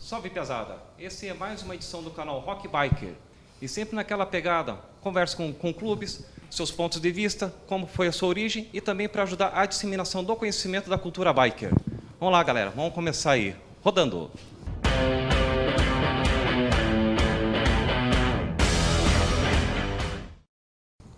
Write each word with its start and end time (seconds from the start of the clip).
Salve 0.00 0.30
pesada! 0.30 0.78
Esse 0.98 1.28
é 1.28 1.34
mais 1.34 1.62
uma 1.62 1.74
edição 1.74 2.02
do 2.02 2.10
canal 2.10 2.38
Rock 2.40 2.68
Biker. 2.68 3.14
E 3.60 3.66
sempre 3.66 3.96
naquela 3.96 4.24
pegada, 4.24 4.78
conversa 5.00 5.36
com, 5.36 5.52
com 5.52 5.72
clubes, 5.72 6.24
seus 6.50 6.70
pontos 6.70 7.00
de 7.00 7.10
vista, 7.10 7.54
como 7.66 7.86
foi 7.86 8.08
a 8.08 8.12
sua 8.12 8.28
origem 8.28 8.68
e 8.72 8.80
também 8.80 9.08
para 9.08 9.22
ajudar 9.22 9.52
a 9.54 9.66
disseminação 9.66 10.22
do 10.22 10.36
conhecimento 10.36 10.88
da 10.88 10.96
cultura 10.96 11.32
biker. 11.32 11.72
Vamos 12.20 12.32
lá, 12.32 12.42
galera, 12.42 12.70
vamos 12.70 12.94
começar 12.94 13.32
aí. 13.32 13.56
Rodando! 13.82 14.30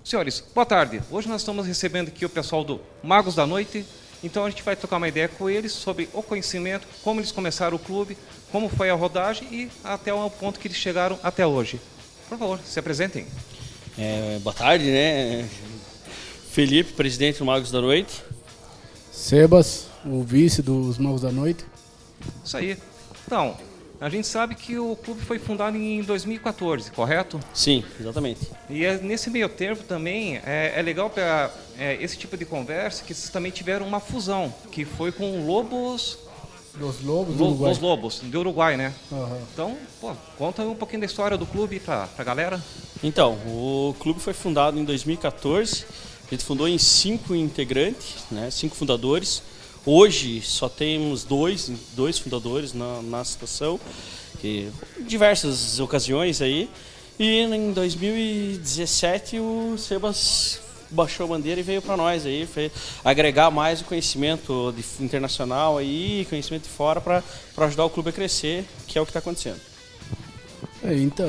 Senhores, 0.03 0.43
boa 0.55 0.65
tarde. 0.65 1.03
Hoje 1.11 1.29
nós 1.29 1.43
estamos 1.43 1.67
recebendo 1.67 2.09
aqui 2.09 2.25
o 2.25 2.31
pessoal 2.31 2.65
do 2.65 2.81
Magos 3.03 3.35
da 3.35 3.47
Noite. 3.47 3.85
Então 4.25 4.45
a 4.45 4.51
gente 4.51 4.63
vai 4.63 4.75
trocar 4.75 4.97
uma 4.97 5.07
ideia 5.07 5.29
com 5.29 5.51
eles 5.51 5.71
sobre 5.73 6.09
o 6.13 6.23
conhecimento, 6.23 6.89
como 7.05 7.21
eles 7.21 7.31
começaram 7.31 7.77
o 7.77 7.79
clube, 7.79 8.17
como 8.51 8.69
foi 8.69 8.91
a 8.91 8.95
rodagem 8.95 9.49
e 9.51 9.71
até 9.85 10.13
o 10.13 10.29
ponto 10.31 10.59
que 10.59 10.69
eles 10.69 10.77
chegaram 10.77 11.19
até 11.23 11.47
hoje. 11.47 11.81
Por 12.29 12.39
favor, 12.39 12.61
se 12.65 12.79
apresentem. 12.79 13.27
É, 13.99 14.39
boa 14.43 14.55
tarde, 14.55 14.85
né? 14.85 15.49
Felipe, 16.51 16.93
presidente 16.93 17.39
do 17.39 17.45
Magos 17.45 17.71
da 17.71 17.81
Noite. 17.81 18.23
Sebas, 19.11 19.87
o 20.05 20.23
vice 20.23 20.63
dos 20.63 20.99
Magos 20.99 21.23
da 21.23 21.33
Noite. 21.33 21.65
Isso 22.45 22.57
aí. 22.57 22.77
Então, 23.27 23.57
a 24.01 24.09
gente 24.09 24.29
sabe 24.29 24.55
que 24.55 24.79
o 24.79 24.95
clube 24.95 25.21
foi 25.23 25.41
fundado 25.41 25.77
em 25.77 26.03
2014, 26.03 26.93
correto? 26.93 27.41
Sim, 27.53 27.83
exatamente. 27.99 28.49
E 28.71 28.85
é, 28.85 28.97
nesse 28.99 29.29
meio 29.29 29.49
termo 29.49 29.83
também 29.83 30.37
é, 30.47 30.75
é 30.77 30.83
legal 30.83 31.11
para 31.11 31.51
é, 31.77 32.01
esse 32.01 32.17
tipo 32.17 32.37
de 32.37 32.45
conversa 32.45 33.03
que 33.03 33.13
vocês 33.13 33.31
também 33.31 33.51
tiveram 33.51 33.87
uma 33.87 33.99
fusão, 33.99 34.55
que 34.71 34.85
foi 34.85 35.11
com 35.11 35.45
Lobos. 35.45 36.19
Los 36.79 37.03
Lobos 37.03 37.37
do 37.37 37.45
Lo, 37.45 37.51
Uruguai. 37.51 37.71
Los 37.71 37.79
Lobos, 37.81 38.21
do 38.21 38.39
Uruguai, 38.39 38.77
né? 38.77 38.95
Aham. 39.13 39.39
Então, 39.53 39.77
pô, 40.01 40.13
conta 40.37 40.63
um 40.63 40.75
pouquinho 40.75 41.01
da 41.01 41.07
história 41.07 41.37
do 41.37 41.47
clube 41.47 41.81
pra, 41.81 42.07
pra 42.07 42.25
galera. 42.25 42.63
Então, 43.03 43.35
o 43.47 43.95
clube 43.99 44.21
foi 44.21 44.33
fundado 44.33 44.79
em 44.79 44.85
2014. 44.85 45.85
A 46.27 46.31
gente 46.31 46.45
fundou 46.45 46.69
em 46.69 46.79
cinco 46.79 47.35
integrantes, 47.35 48.25
né? 48.31 48.51
Cinco 48.51 48.77
fundadores. 48.77 49.43
Hoje 49.85 50.43
só 50.43 50.69
temos 50.69 51.25
dois, 51.25 51.71
dois 51.97 52.19
fundadores 52.19 52.75
na, 52.75 53.01
na 53.03 53.25
situação, 53.25 53.81
que 54.41 54.69
diversas 55.01 55.81
ocasiões 55.81 56.43
aí. 56.43 56.69
E 57.19 57.41
em 57.41 57.73
2017 57.73 59.41
o 59.41 59.77
Sebas 59.79 60.61
baixou 60.91 61.25
a 61.27 61.29
bandeira 61.31 61.61
e 61.61 61.63
veio 61.63 61.83
para 61.83 61.97
nós 61.97 62.25
aí, 62.27 62.47
foi 62.47 62.71
agregar 63.05 63.51
mais 63.51 63.81
o 63.81 63.85
conhecimento 63.85 64.73
de- 64.73 65.05
internacional 65.05 65.79
aí, 65.79 66.27
conhecimento 66.29 66.65
de 66.65 66.69
fora 66.71 67.01
para 67.01 67.23
ajudar 67.59 67.85
o 67.85 67.91
clube 67.91 68.11
a 68.11 68.13
crescer, 68.13 68.65
que 68.87 68.99
é 68.99 69.01
o 69.01 69.05
que 69.05 69.11
está 69.11 69.19
acontecendo. 69.19 69.61
É, 70.83 70.95
então, 70.95 71.29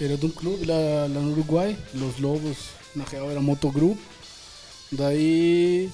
era 0.00 0.16
de 0.16 0.26
um 0.26 0.30
clube 0.30 0.64
lá, 0.66 0.74
lá 0.74 1.20
no 1.20 1.32
Uruguai, 1.32 1.76
Los 1.94 2.18
Lobos, 2.18 2.56
na 2.94 3.04
real 3.04 3.30
era 3.30 3.40
motogrupo. 3.40 4.00
Daí 4.92 5.90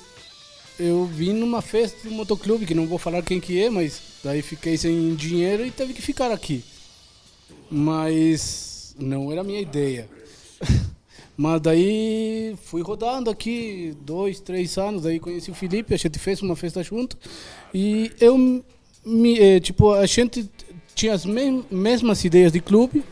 eu 0.78 1.06
vim 1.06 1.32
numa 1.32 1.62
festa 1.62 2.08
do 2.08 2.14
motoclube, 2.14 2.66
que 2.66 2.74
não 2.74 2.86
vou 2.86 2.98
falar 2.98 3.22
quem 3.22 3.40
que 3.40 3.62
é, 3.62 3.70
mas 3.70 4.00
daí 4.22 4.42
fiquei 4.42 4.76
sem 4.76 5.14
dinheiro 5.14 5.64
e 5.64 5.70
teve 5.70 5.94
que 5.94 6.02
ficar 6.02 6.30
aqui. 6.30 6.64
Mas 7.70 8.94
não 8.98 9.32
era 9.32 9.40
a 9.40 9.44
minha 9.44 9.60
ideia. 9.60 10.08
Mas 11.36 11.60
daí 11.62 12.54
fui 12.64 12.82
rodando 12.82 13.30
aqui 13.30 13.94
dois, 14.02 14.38
três 14.40 14.76
anos, 14.76 15.02
daí 15.04 15.18
conheci 15.18 15.50
o 15.50 15.54
Felipe, 15.54 15.94
a 15.94 15.96
gente 15.96 16.18
fez 16.18 16.42
uma 16.42 16.54
festa 16.54 16.82
junto. 16.82 17.16
E 17.72 18.12
eu 18.20 18.36
me, 19.04 19.38
eh, 19.38 19.58
tipo, 19.60 19.92
a 19.92 20.04
gente 20.06 20.48
tinha 20.94 21.14
as 21.14 21.24
mes- 21.24 21.64
mesmas 21.70 22.22
ideias 22.24 22.52
de 22.52 22.60
clube 22.60 23.02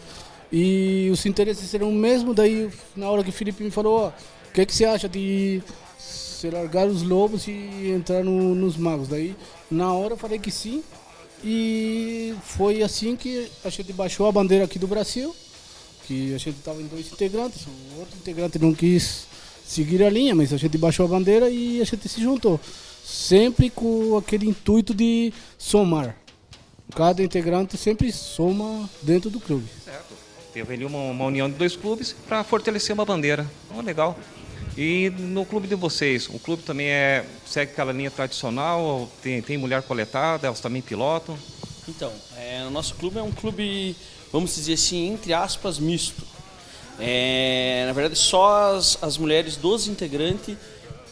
e 0.52 1.08
os 1.10 1.24
interesses 1.24 1.72
eram 1.72 1.88
o 1.88 1.94
mesmo, 1.94 2.34
daí 2.34 2.68
na 2.94 3.10
hora 3.10 3.24
que 3.24 3.30
o 3.30 3.32
Felipe 3.32 3.64
me 3.64 3.70
falou, 3.70 4.08
o 4.08 4.52
que, 4.52 4.66
que 4.66 4.74
você 4.74 4.84
acha 4.84 5.08
de 5.08 5.62
se 5.98 6.50
largar 6.50 6.86
os 6.86 7.02
lobos 7.02 7.46
e 7.48 7.90
entrar 7.96 8.22
no- 8.22 8.54
nos 8.54 8.76
magos? 8.76 9.08
Daí 9.08 9.34
na 9.70 9.92
hora 9.94 10.12
eu 10.12 10.18
falei 10.18 10.38
que 10.38 10.50
sim. 10.50 10.82
E 11.42 12.34
foi 12.42 12.82
assim 12.82 13.16
que 13.16 13.48
a 13.64 13.70
gente 13.70 13.94
baixou 13.94 14.26
a 14.26 14.32
bandeira 14.32 14.66
aqui 14.66 14.78
do 14.78 14.86
Brasil 14.86 15.34
que 16.10 16.34
a 16.34 16.38
gente 16.38 16.58
estava 16.58 16.82
em 16.82 16.86
dois 16.88 17.06
integrantes, 17.12 17.66
o 17.66 18.00
outro 18.00 18.16
integrante 18.16 18.58
não 18.58 18.74
quis 18.74 19.28
seguir 19.64 20.02
a 20.02 20.10
linha, 20.10 20.34
mas 20.34 20.52
a 20.52 20.56
gente 20.56 20.76
baixou 20.76 21.06
a 21.06 21.08
bandeira 21.08 21.48
e 21.48 21.80
a 21.80 21.84
gente 21.84 22.08
se 22.08 22.20
juntou. 22.20 22.58
Sempre 23.04 23.70
com 23.70 24.16
aquele 24.16 24.48
intuito 24.48 24.92
de 24.92 25.32
somar. 25.56 26.16
Cada 26.96 27.22
integrante 27.22 27.76
sempre 27.76 28.10
soma 28.10 28.90
dentro 29.00 29.30
do 29.30 29.38
clube. 29.38 29.68
Certo. 29.84 30.12
Teve 30.52 30.74
ali 30.74 30.84
uma, 30.84 30.98
uma 30.98 31.26
união 31.26 31.48
de 31.48 31.54
dois 31.54 31.76
clubes 31.76 32.12
para 32.26 32.42
fortalecer 32.42 32.92
uma 32.92 33.04
bandeira. 33.04 33.48
Oh, 33.72 33.80
legal. 33.80 34.18
E 34.76 35.10
no 35.10 35.46
clube 35.46 35.68
de 35.68 35.76
vocês, 35.76 36.28
o 36.28 36.40
clube 36.40 36.64
também 36.64 36.88
é 36.88 37.24
segue 37.46 37.70
aquela 37.70 37.92
linha 37.92 38.10
tradicional, 38.10 39.08
tem, 39.22 39.40
tem 39.40 39.56
mulher 39.56 39.82
coletada, 39.82 40.48
elas 40.48 40.58
também 40.58 40.82
pilotam. 40.82 41.38
Então, 41.88 42.12
é, 42.36 42.64
o 42.66 42.70
nosso 42.70 42.96
clube 42.96 43.18
é 43.18 43.22
um 43.22 43.30
clube, 43.30 43.94
vamos 44.32 44.54
dizer 44.54 44.74
assim, 44.74 45.12
entre 45.12 45.32
aspas, 45.32 45.78
misto. 45.78 46.22
É, 46.98 47.84
na 47.86 47.92
verdade, 47.92 48.18
só 48.18 48.74
as, 48.74 48.98
as 49.02 49.16
mulheres 49.16 49.56
dos 49.56 49.88
integrantes 49.88 50.56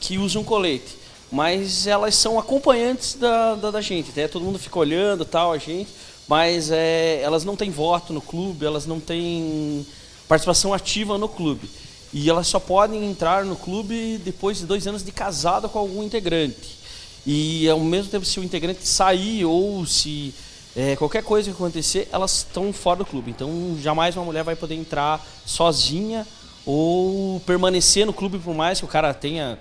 que 0.01 0.19
usam 0.19 0.45
colete. 0.45 0.97
Mas 1.31 1.87
elas 1.87 2.15
são 2.15 2.39
acompanhantes 2.39 3.15
da, 3.15 3.55
da, 3.55 3.71
da 3.71 3.81
gente. 3.81 4.11
Até 4.11 4.29
todo 4.29 4.45
mundo 4.45 4.59
fica 4.59 4.79
olhando 4.79 5.25
tal, 5.25 5.53
a 5.53 5.59
gente. 5.59 5.91
Mas 6.27 6.71
é, 6.71 7.21
elas 7.23 7.45
não 7.45 7.57
têm 7.57 7.71
voto 7.71 8.13
no 8.13 8.21
clube, 8.21 8.67
elas 8.67 8.87
não 8.87 9.01
têm 9.01 9.87
participação 10.27 10.75
ativa 10.75 11.17
no 11.17 11.29
clube. 11.29 11.69
E 12.13 12.29
elas 12.29 12.47
só 12.47 12.59
podem 12.59 13.05
entrar 13.05 13.45
no 13.45 13.57
clube 13.57 14.19
depois 14.25 14.59
de 14.59 14.67
dois 14.67 14.87
anos 14.87 15.03
de 15.03 15.13
casada 15.13 15.69
com 15.69 15.79
algum 15.79 16.03
integrante. 16.03 16.79
E 17.27 17.69
ao 17.69 17.81
mesmo 17.81 18.11
tempo, 18.11 18.25
se 18.25 18.41
o 18.41 18.45
integrante 18.45 18.87
sair 18.87 19.45
ou 19.45 19.85
se 19.85 20.35
é, 20.77 20.97
qualquer 20.97 21.23
coisa 21.23 21.51
que 21.51 21.57
acontecer, 21.57 22.09
elas 22.13 22.39
estão 22.39 22.73
fora 22.73 22.99
do 22.99 23.07
clube. 23.07 23.31
Então, 23.31 23.77
jamais 23.81 24.17
uma 24.17 24.25
mulher 24.25 24.45
vai 24.45 24.55
poder 24.55 24.75
entrar 24.75 25.25
sozinha 25.45 26.27
ou 26.65 27.41
permanecer 27.41 28.05
no 28.07 28.13
clube 28.13 28.39
por 28.39 28.55
mais 28.55 28.79
que 28.79 28.85
o 28.85 28.89
cara 28.89 29.13
tenha 29.15 29.59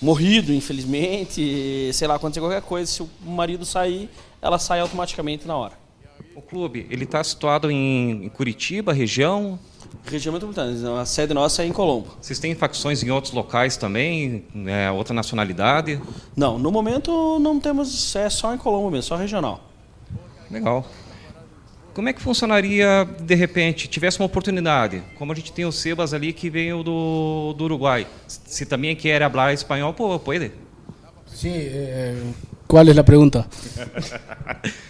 morrido, 0.00 0.52
infelizmente, 0.52 1.90
sei 1.92 2.08
lá, 2.08 2.16
acontecer 2.16 2.40
qualquer 2.40 2.62
coisa, 2.62 2.90
se 2.90 3.02
o 3.02 3.08
marido 3.24 3.64
sair, 3.64 4.10
ela 4.40 4.58
sai 4.58 4.80
automaticamente 4.80 5.46
na 5.46 5.56
hora. 5.56 5.74
O 6.34 6.42
clube, 6.42 6.86
ele 6.90 7.04
está 7.04 7.22
situado 7.24 7.70
em, 7.70 8.28
Curitiba, 8.34 8.92
região. 8.92 9.58
Região 10.04 10.32
metropolitana, 10.32 11.00
a 11.00 11.06
sede 11.06 11.32
nossa 11.32 11.62
é 11.62 11.66
em 11.66 11.72
Colombo. 11.72 12.08
Vocês 12.20 12.38
têm 12.38 12.54
facções 12.54 13.02
em 13.02 13.10
outros 13.10 13.32
locais 13.32 13.76
também, 13.76 14.44
né, 14.54 14.90
outra 14.90 15.14
nacionalidade. 15.14 16.00
Não, 16.36 16.58
no 16.58 16.70
momento 16.70 17.38
não 17.38 17.58
temos, 17.58 18.14
é 18.14 18.28
só 18.28 18.54
em 18.54 18.58
Colombo 18.58 18.90
mesmo, 18.90 19.04
só 19.04 19.16
regional. 19.16 19.60
Legal. 20.50 20.88
Como 21.94 22.08
é 22.08 22.12
que 22.12 22.20
funcionaria, 22.20 23.08
de 23.20 23.34
repente, 23.34 23.88
tivesse 23.88 24.18
uma 24.20 24.26
oportunidade? 24.26 25.02
Como 25.16 25.32
a 25.32 25.34
gente 25.34 25.52
tem 25.52 25.64
o 25.64 25.72
Sebas 25.72 26.12
ali 26.12 26.32
que 26.32 26.50
veio 26.50 26.82
do, 26.82 27.54
do 27.56 27.64
Uruguai. 27.64 28.06
Se 28.26 28.66
também 28.66 28.94
quer 28.94 29.22
falar 29.30 29.54
espanhol, 29.54 29.94
pô, 29.94 30.18
pode. 30.18 30.52
Sim, 31.26 31.54
eh, 31.54 32.20
qual 32.68 32.86
é 32.86 32.98
a 32.98 33.04
pergunta? 33.04 33.46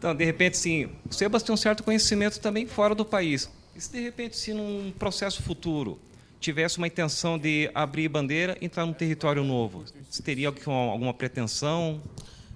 Então, 0.00 0.14
de 0.14 0.24
repente, 0.24 0.56
sim, 0.56 0.88
o 1.10 1.12
Sebas 1.12 1.42
tem 1.42 1.52
um 1.52 1.58
certo 1.58 1.82
conhecimento 1.82 2.40
também 2.40 2.66
fora 2.66 2.94
do 2.94 3.04
país. 3.04 3.50
E 3.76 3.80
se 3.82 3.92
de 3.92 4.00
repente, 4.00 4.34
se 4.34 4.54
num 4.54 4.90
processo 4.98 5.42
futuro 5.42 5.98
tivesse 6.40 6.78
uma 6.78 6.86
intenção 6.86 7.38
de 7.38 7.70
abrir 7.74 8.08
bandeira 8.08 8.56
e 8.62 8.64
entrar 8.64 8.86
num 8.86 8.94
território 8.94 9.44
novo, 9.44 9.84
teria 10.24 10.48
alguma 10.48 11.12
pretensão? 11.12 12.00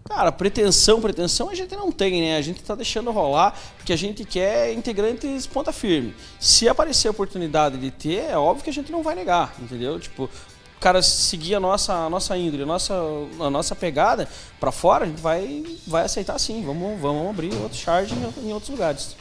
Cara, 0.04 0.30
pretensão, 0.30 1.00
pretensão 1.00 1.48
a 1.48 1.54
gente 1.54 1.74
não 1.74 1.90
tem, 1.90 2.20
né? 2.20 2.36
A 2.36 2.42
gente 2.42 2.62
tá 2.62 2.74
deixando 2.74 3.10
rolar 3.10 3.58
porque 3.76 3.92
a 3.92 3.96
gente 3.96 4.22
quer 4.24 4.72
integrantes 4.72 5.46
ponta 5.46 5.72
firme. 5.72 6.14
Se 6.38 6.68
aparecer 6.68 7.08
a 7.08 7.10
oportunidade 7.10 7.78
de 7.78 7.90
ter, 7.90 8.30
é 8.30 8.36
óbvio 8.36 8.64
que 8.64 8.70
a 8.70 8.72
gente 8.72 8.92
não 8.92 9.02
vai 9.02 9.14
negar, 9.14 9.54
entendeu? 9.58 9.98
Tipo, 9.98 10.24
o 10.24 10.80
cara 10.80 11.00
seguir 11.00 11.54
a 11.54 11.60
nossa, 11.60 11.94
a 11.94 12.10
nossa 12.10 12.36
índole, 12.36 12.64
a 12.64 12.66
nossa, 12.66 12.94
a 13.40 13.48
nossa 13.48 13.74
pegada 13.74 14.28
pra 14.60 14.70
fora, 14.70 15.04
a 15.04 15.08
gente 15.08 15.22
vai, 15.22 15.64
vai 15.86 16.04
aceitar 16.04 16.38
sim. 16.38 16.62
Vamos, 16.64 17.00
vamos 17.00 17.30
abrir 17.30 17.54
outro 17.54 17.78
charge 17.78 18.14
em 18.14 18.52
outros 18.52 18.70
lugares. 18.70 19.16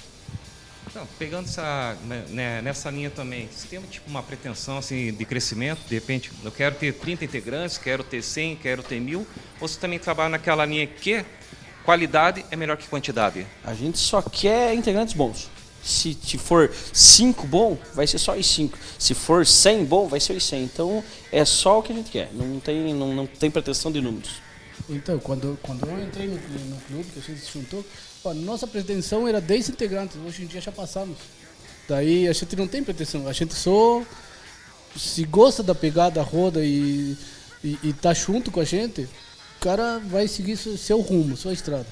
Então, 0.94 1.08
pegando 1.18 1.48
essa, 1.48 1.98
né, 2.30 2.62
nessa 2.62 2.92
linha 2.92 3.10
também, 3.10 3.50
você 3.52 3.68
tem 3.68 3.82
tipo, 3.82 4.08
uma 4.08 4.22
pretensão 4.22 4.78
assim, 4.78 5.12
de 5.12 5.26
crescimento? 5.26 5.80
De 5.88 5.96
repente, 5.96 6.32
eu 6.44 6.52
quero 6.52 6.76
ter 6.76 6.94
30 6.94 7.26
integrantes, 7.26 7.80
quero 7.80 8.04
ter 8.04 8.22
100, 8.22 8.58
quero 8.58 8.84
ter 8.84 9.00
mil? 9.00 9.26
Ou 9.60 9.68
você 9.68 9.80
também 9.80 9.98
trabalha 9.98 10.30
naquela 10.30 10.64
linha 10.64 10.86
que 10.86 11.26
qualidade 11.84 12.46
é 12.52 12.56
melhor 12.56 12.78
que 12.78 12.88
quantidade? 12.88 13.44
A 13.64 13.74
gente 13.74 13.98
só 13.98 14.22
quer 14.22 14.76
integrantes 14.76 15.16
bons. 15.16 15.50
Se 15.84 16.14
te 16.14 16.38
for 16.38 16.72
5 16.72 17.48
bom, 17.48 17.76
vai 17.96 18.06
ser 18.06 18.20
só 18.20 18.38
os 18.38 18.46
5. 18.46 18.78
Se 19.00 19.16
for 19.16 19.48
100 19.48 19.86
bom, 19.86 20.08
vai 20.08 20.20
ser 20.20 20.34
os 20.34 20.46
100. 20.46 20.64
Então 20.64 21.04
é 21.32 21.44
só 21.44 21.80
o 21.80 21.82
que 21.82 21.92
a 21.92 21.96
gente 21.96 22.12
quer. 22.12 22.30
Não 22.32 22.60
tem, 22.60 22.94
não, 22.94 23.16
não 23.16 23.26
tem 23.26 23.50
pretensão 23.50 23.92
de 23.92 24.00
números. 24.00 24.44
Então, 24.88 25.18
quando, 25.18 25.58
quando 25.64 25.88
eu 25.88 26.04
entrei 26.04 26.28
no, 26.28 26.36
no 26.36 26.82
clube, 26.82 27.10
que 27.12 27.20
a 27.20 27.22
gente 27.22 27.40
se 27.40 27.52
juntou, 27.52 27.84
a 28.26 28.34
nossa 28.34 28.66
pretensão 28.66 29.28
era 29.28 29.42
10 29.42 29.70
integrantes, 29.70 30.18
hoje 30.18 30.44
em 30.44 30.46
dia 30.46 30.62
já 30.62 30.72
passamos. 30.72 31.18
Daí 31.88 32.28
a 32.28 32.34
gente 32.34 32.56
não 32.56 32.68
tem 32.68 32.84
pretensão, 32.84 33.28
a 33.28 33.34
gente 33.34 33.54
só 33.54 34.02
se 34.96 35.24
gosta 35.26 35.62
da 35.62 35.76
pegada, 35.76 36.22
roda 36.22 36.64
e, 36.64 37.18
e, 37.64 37.78
e 37.84 37.94
tá 37.94 38.14
junto 38.14 38.52
com 38.52 38.60
a 38.60 38.64
gente, 38.64 39.02
o 39.02 39.60
cara 39.60 40.00
vai 40.00 40.28
seguir 40.28 40.56
seu, 40.56 41.02
rumo, 41.02 41.36
sua 41.36 41.54
estrada. 41.54 41.88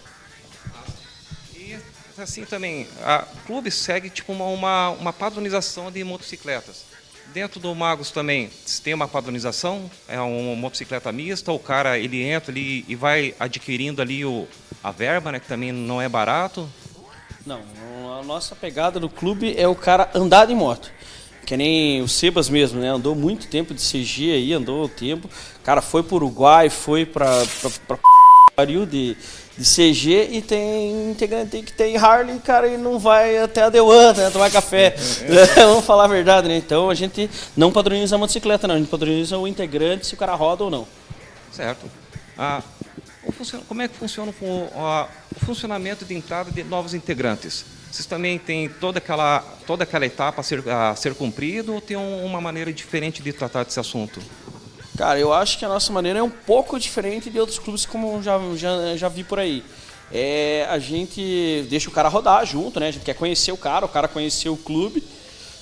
E 1.55 1.77
assim 2.17 2.45
também, 2.45 2.87
o 3.33 3.45
clube 3.45 3.71
segue 3.71 4.09
tipo 4.09 4.31
uma, 4.31 4.45
uma, 4.45 4.89
uma 4.91 5.13
padronização 5.13 5.91
de 5.91 6.03
motocicletas. 6.03 6.91
Dentro 7.33 7.59
do 7.61 7.73
Magos 7.73 8.11
também 8.11 8.49
tem 8.83 8.93
uma 8.93 9.07
padronização, 9.07 9.89
é 10.07 10.19
uma 10.19 10.55
motocicleta 10.55 11.11
mista, 11.11 11.51
o 11.51 11.59
cara 11.59 11.97
ele 11.97 12.21
entra 12.21 12.51
ali 12.51 12.85
e 12.87 12.95
vai 12.95 13.33
adquirindo 13.39 14.01
ali 14.01 14.25
o, 14.25 14.47
a 14.83 14.91
verba, 14.91 15.31
né, 15.31 15.39
que 15.39 15.47
também 15.47 15.71
não 15.71 16.01
é 16.01 16.09
barato. 16.09 16.67
Não, 17.45 17.59
a 18.19 18.23
nossa 18.23 18.55
pegada 18.55 18.99
no 18.99 19.09
clube 19.09 19.55
é 19.57 19.67
o 19.67 19.75
cara 19.75 20.09
andar 20.13 20.45
de 20.45 20.53
moto. 20.53 20.91
Que 21.45 21.57
nem 21.57 22.01
o 22.01 22.07
Sebas 22.07 22.49
mesmo, 22.49 22.79
né? 22.79 22.89
Andou 22.89 23.15
muito 23.15 23.47
tempo 23.47 23.73
de 23.73 23.81
CG 23.81 24.31
aí, 24.31 24.53
andou 24.53 24.85
o 24.85 24.89
tempo. 24.89 25.27
O 25.27 25.63
cara 25.63 25.81
foi 25.81 26.03
pro 26.03 26.15
Uruguai, 26.15 26.69
foi 26.69 27.05
pra, 27.05 27.43
pra, 27.59 27.69
pra 27.87 27.97
pariu 28.55 28.85
de, 28.85 29.17
de 29.57 29.65
CG 29.65 30.29
e 30.31 30.41
tem 30.41 31.11
integrante 31.11 31.61
que 31.63 31.73
tem 31.73 31.97
Harley, 31.97 32.37
cara, 32.39 32.67
e 32.67 32.77
não 32.77 32.99
vai 32.99 33.37
até 33.37 33.63
a 33.63 33.69
Dewan, 33.69 34.13
né? 34.13 34.29
Tomar 34.29 34.51
café. 34.51 34.95
Vamos 35.55 35.85
falar 35.85 36.05
a 36.05 36.07
verdade, 36.07 36.47
né? 36.47 36.57
Então 36.57 36.89
a 36.89 36.95
gente 36.95 37.29
não 37.57 37.71
padroniza 37.71 38.15
a 38.15 38.19
motocicleta, 38.19 38.67
não. 38.67 38.75
A 38.75 38.77
gente 38.77 38.89
padroniza 38.89 39.37
o 39.37 39.47
integrante 39.47 40.05
se 40.05 40.13
o 40.13 40.17
cara 40.17 40.35
roda 40.35 40.63
ou 40.63 40.69
não. 40.69 40.87
Certo. 41.51 41.89
Ah, 42.37 42.61
como 43.67 43.81
é 43.81 43.87
que 43.87 43.95
funciona 43.95 44.33
o, 44.41 44.45
o 44.45 45.45
funcionamento 45.45 46.05
de 46.05 46.13
entrada 46.15 46.51
de 46.51 46.63
novos 46.63 46.93
integrantes? 46.93 47.65
Vocês 47.91 48.05
também 48.05 48.39
têm 48.39 48.69
toda 48.69 48.99
aquela, 48.99 49.39
toda 49.67 49.83
aquela 49.83 50.05
etapa 50.05 50.39
a 50.41 50.43
ser, 50.43 50.67
a 50.69 50.95
ser 50.95 51.13
cumprida 51.13 51.71
ou 51.71 51.81
tem 51.81 51.97
um- 51.97 52.25
uma 52.25 52.39
maneira 52.39 52.71
diferente 52.71 53.21
de 53.21 53.33
tratar 53.33 53.63
desse 53.65 53.79
assunto? 53.79 54.19
Cara, 54.97 55.19
eu 55.19 55.33
acho 55.33 55.57
que 55.59 55.65
a 55.65 55.69
nossa 55.69 55.91
maneira 55.91 56.19
é 56.19 56.23
um 56.23 56.29
pouco 56.29 56.79
diferente 56.79 57.29
de 57.29 57.39
outros 57.39 57.59
clubes, 57.59 57.85
como 57.85 58.21
já, 58.23 58.39
já, 58.55 58.95
já 58.95 59.09
vi 59.09 59.23
por 59.23 59.39
aí. 59.39 59.63
É, 60.11 60.65
a 60.69 60.79
gente 60.79 61.65
deixa 61.69 61.89
o 61.89 61.91
cara 61.91 62.09
rodar 62.09 62.45
junto, 62.45 62.79
né? 62.79 62.87
A 62.87 62.91
gente 62.91 63.03
quer 63.03 63.13
conhecer 63.13 63.51
o 63.51 63.57
cara, 63.57 63.85
o 63.85 63.89
cara 63.89 64.07
conhecer 64.07 64.49
o 64.49 64.57
clube. 64.57 65.03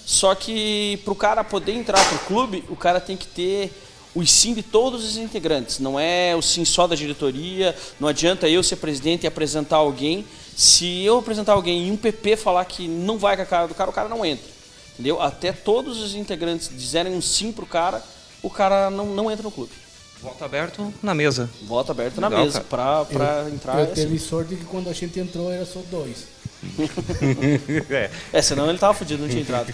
Só 0.06 0.34
que 0.34 1.00
para 1.04 1.14
o 1.14 1.16
cara 1.16 1.44
poder 1.44 1.74
entrar 1.74 2.04
pro 2.10 2.18
clube, 2.20 2.64
o 2.70 2.76
cara 2.76 3.00
tem 3.00 3.16
que 3.16 3.28
ter 3.28 3.72
o 4.16 4.26
sim 4.26 4.54
de 4.54 4.64
todos 4.64 5.06
os 5.06 5.18
integrantes. 5.18 5.80
Não 5.80 6.00
é 6.00 6.36
o 6.36 6.42
sim 6.42 6.66
só 6.66 6.88
da 6.88 6.96
diretoria. 6.96 7.76
Não 8.00 8.08
adianta 8.08 8.48
eu 8.50 8.64
ser 8.64 8.78
presidente 8.78 9.24
e 9.24 9.28
apresentar 9.28 9.78
alguém. 9.78 10.26
Se 10.56 11.04
eu 11.04 11.20
apresentar 11.20 11.54
alguém 11.54 11.88
e 11.88 11.92
um 11.92 11.98
PP 11.98 12.36
falar 12.36 12.66
que 12.66 12.88
não 12.88 13.18
vai 13.18 13.36
com 13.36 13.44
a 13.44 13.46
cara 13.46 13.68
do 13.68 13.74
cara, 13.76 13.90
o 13.90 13.94
cara 13.94 14.10
não 14.10 14.26
entra. 14.26 14.46
Entendeu? 14.94 15.22
Até 15.22 15.52
todos 15.52 16.02
os 16.02 16.16
integrantes 16.16 16.70
dizerem 16.76 17.14
um 17.16 17.22
sim 17.22 17.52
pro 17.52 17.66
cara, 17.66 18.04
o 18.44 18.50
cara 18.50 18.90
não, 18.90 19.06
não 19.06 19.32
entra 19.32 19.44
no 19.44 19.52
clube. 19.52 19.72
Voto 20.22 20.44
aberto 20.44 20.94
na 21.02 21.16
mesa. 21.16 21.50
Voto 21.62 21.92
aberto 21.92 22.20
na 22.20 22.28
Legal, 22.28 22.44
mesa 22.44 22.62
cara. 22.62 23.06
pra, 23.06 23.06
pra 23.06 23.50
entrar. 23.50 23.74
Eu 23.76 23.80
é 23.80 23.84
assim. 23.84 23.94
teve 23.94 24.20
sorte 24.20 24.56
que 24.56 24.66
quando 24.66 24.90
a 24.90 24.94
gente 24.94 25.18
entrou 25.18 25.50
era 25.50 25.66
só 25.66 25.82
dois. 25.90 26.28
é. 27.90 28.12
É, 28.34 28.42
senão 28.42 28.70
ele 28.70 28.78
tava 28.78 28.94
fudido, 28.94 29.22
não 29.22 29.30
tinha 29.30 29.42
entrado. 29.42 29.74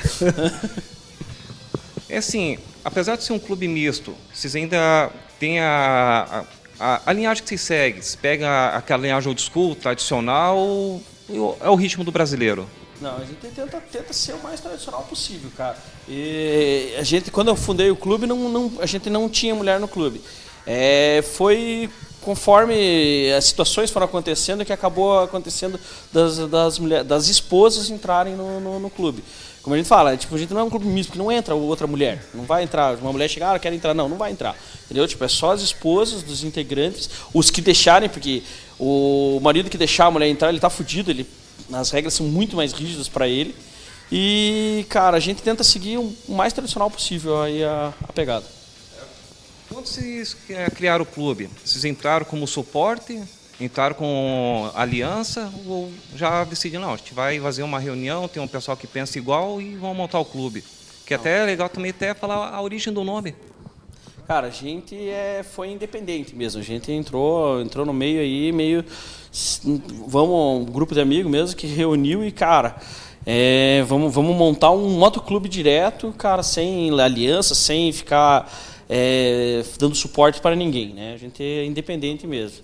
É 2.08 2.18
assim, 2.18 2.60
apesar 2.86 3.18
de 3.18 3.24
ser 3.26 3.34
um 3.34 3.40
clube 3.40 3.68
misto, 3.68 4.16
vocês 4.34 4.56
ainda 4.56 5.12
têm 5.40 5.60
a, 5.60 6.46
a, 6.80 7.02
a 7.06 7.12
linhagem 7.14 7.44
que 7.44 7.50
vocês 7.50 7.62
seguem. 7.62 8.02
Vocês 8.02 8.16
pegam 8.16 8.48
aquela 8.74 9.02
linhagem 9.02 9.28
old 9.28 9.42
school, 9.42 9.76
tradicional, 9.76 11.02
e 11.30 11.38
o- 11.38 11.58
é 11.60 11.70
o 11.70 11.76
ritmo 11.76 12.04
do 12.04 12.12
brasileiro. 12.12 12.70
Não, 13.02 13.18
a 13.18 13.26
gente 13.26 13.36
tenta, 13.54 13.82
tenta 13.92 14.14
ser 14.14 14.34
o 14.34 14.42
mais 14.42 14.62
tradicional 14.62 15.04
possível, 15.04 15.52
cara. 15.58 15.78
E 16.08 16.96
a 16.98 17.04
gente, 17.04 17.30
quando 17.30 17.50
eu 17.50 17.56
fundei 17.56 17.92
o 17.92 17.96
clube, 17.96 18.26
não, 18.26 18.48
não- 18.50 18.72
a 18.80 18.86
gente 18.86 19.10
não 19.10 19.28
tinha 19.28 19.54
mulher 19.54 19.80
no 19.80 19.88
clube. 19.88 20.22
É, 20.66 21.22
foi 21.34 21.90
conforme 22.22 23.32
as 23.38 23.46
situações 23.46 23.92
foram 23.92 24.06
acontecendo 24.08 24.66
que 24.66 24.74
acabou 24.74 25.20
acontecendo 25.20 25.80
das, 26.12 26.38
das, 26.50 26.80
mulher, 26.80 27.04
das 27.04 27.28
esposas 27.28 27.90
entrarem 27.92 28.34
no, 28.36 28.60
no, 28.60 28.80
no 28.80 28.90
clube. 28.90 29.24
Como 29.66 29.74
a 29.74 29.78
gente 29.80 29.88
fala, 29.88 30.16
tipo, 30.16 30.36
a 30.36 30.38
gente 30.38 30.54
não 30.54 30.62
é 30.62 30.64
um 30.64 30.70
clube 30.70 30.86
misto, 30.86 31.12
que 31.12 31.18
não 31.18 31.32
entra 31.32 31.56
outra 31.56 31.88
mulher. 31.88 32.24
Não 32.36 32.44
vai 32.44 32.62
entrar, 32.62 32.96
uma 33.00 33.12
mulher 33.12 33.28
chegar, 33.28 33.50
ah, 33.50 33.56
eu 33.56 33.60
quero 33.60 33.74
entrar. 33.74 33.96
Não, 33.96 34.08
não 34.08 34.16
vai 34.16 34.32
entrar. 34.32 34.56
Entendeu? 34.86 35.08
Tipo, 35.08 35.24
é 35.24 35.28
só 35.28 35.54
as 35.54 35.62
esposas 35.64 36.22
dos 36.22 36.44
integrantes, 36.44 37.10
os 37.34 37.50
que 37.50 37.62
deixarem, 37.62 38.08
porque 38.08 38.44
o 38.80 39.40
marido 39.42 39.68
que 39.68 39.76
deixar 39.76 40.06
a 40.06 40.12
mulher 40.12 40.28
entrar, 40.28 40.50
ele 40.50 40.60
tá 40.60 40.70
fudido, 40.70 41.10
ele 41.10 41.28
as 41.74 41.90
regras 41.90 42.14
são 42.14 42.28
muito 42.28 42.56
mais 42.56 42.74
rígidas 42.74 43.08
para 43.08 43.28
ele. 43.28 43.56
E, 44.12 44.86
cara, 44.88 45.18
a 45.18 45.20
gente 45.20 45.42
tenta 45.42 45.64
seguir 45.64 45.98
o 45.98 46.14
mais 46.30 46.54
tradicional 46.54 46.92
possível 46.92 47.42
aí 47.42 47.64
a, 47.64 47.92
a 48.08 48.14
pegada. 48.14 48.46
Quando 49.68 49.88
vocês 49.88 50.38
eh, 50.48 50.70
criaram 50.70 51.02
o 51.02 51.08
clube, 51.08 51.50
vocês 51.66 51.84
entraram 51.86 52.24
como 52.24 52.46
suporte, 52.46 53.20
entraram 53.60 53.96
com 53.96 54.70
aliança, 54.76 55.52
ou 55.66 55.92
já 56.16 56.44
decidiram, 56.44 56.84
não, 56.84 56.94
a 56.94 56.98
gente 56.98 57.14
vai 57.14 57.40
fazer 57.40 57.64
uma 57.64 57.80
reunião, 57.80 58.28
tem 58.28 58.42
um 58.42 58.48
pessoal 58.48 58.76
que 58.76 58.88
pensa 58.88 59.18
igual 59.18 59.62
e 59.62 59.76
vão 59.76 59.94
montar 59.94 60.20
o 60.20 60.26
clube. 60.26 60.64
Que 61.06 61.14
até 61.14 61.44
é 61.44 61.46
legal 61.46 61.70
também 61.70 61.92
até 61.92 62.14
falar 62.14 62.50
a 62.50 62.62
origem 62.62 62.92
do 62.92 63.04
nome. 63.04 63.36
Cara, 64.28 64.48
a 64.48 64.52
gente 64.52 64.96
é, 64.96 65.44
foi 65.44 65.70
independente 65.70 66.36
mesmo. 66.36 66.60
A 66.60 66.64
gente 66.64 66.92
entrou, 66.92 67.62
entrou 67.62 67.86
no 67.86 67.94
meio 67.94 68.20
aí, 68.20 68.52
meio. 68.52 68.84
Vamos, 70.08 70.68
um 70.68 70.72
grupo 70.72 70.96
de 70.96 71.02
amigos 71.02 71.32
mesmo 71.32 71.56
que 71.56 71.68
reuniu 71.68 72.26
e, 72.26 72.32
cara, 72.32 72.76
é, 73.24 73.84
vamos, 73.88 74.12
vamos 74.12 74.36
montar 74.36 74.72
um 74.72 74.98
motoclube 74.98 75.48
direto, 75.48 76.12
cara, 76.18 76.42
sem 76.42 77.00
aliança, 77.00 77.54
sem 77.54 77.92
ficar 77.92 78.52
é, 78.90 79.64
dando 79.78 79.96
suporte 79.96 80.42
para 80.42 80.56
ninguém, 80.56 80.94
né? 80.94 81.14
A 81.14 81.18
gente 81.18 81.44
é 81.44 81.64
independente 81.64 82.26
mesmo. 82.26 82.64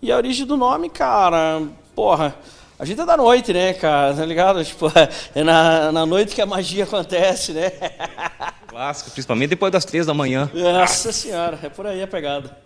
E 0.00 0.12
a 0.12 0.16
origem 0.16 0.46
do 0.46 0.56
nome, 0.56 0.88
cara, 0.88 1.62
porra. 1.94 2.34
A 2.78 2.84
gente 2.84 3.00
é 3.00 3.04
da 3.04 3.16
noite, 3.16 3.52
né, 3.52 3.72
cara? 3.74 4.14
Tá 4.14 4.24
ligado? 4.24 4.64
Tipo, 4.64 4.86
é 5.34 5.42
na, 5.42 5.90
na 5.90 6.06
noite 6.06 6.34
que 6.34 6.40
a 6.40 6.46
magia 6.46 6.84
acontece, 6.84 7.52
né? 7.52 7.72
Clássico, 8.68 9.10
principalmente 9.10 9.50
depois 9.50 9.72
das 9.72 9.84
três 9.84 10.06
da 10.06 10.14
manhã. 10.14 10.48
Nossa 10.54 11.12
senhora, 11.12 11.58
é 11.62 11.68
por 11.68 11.86
aí 11.86 12.00
a 12.00 12.06
pegada. 12.06 12.56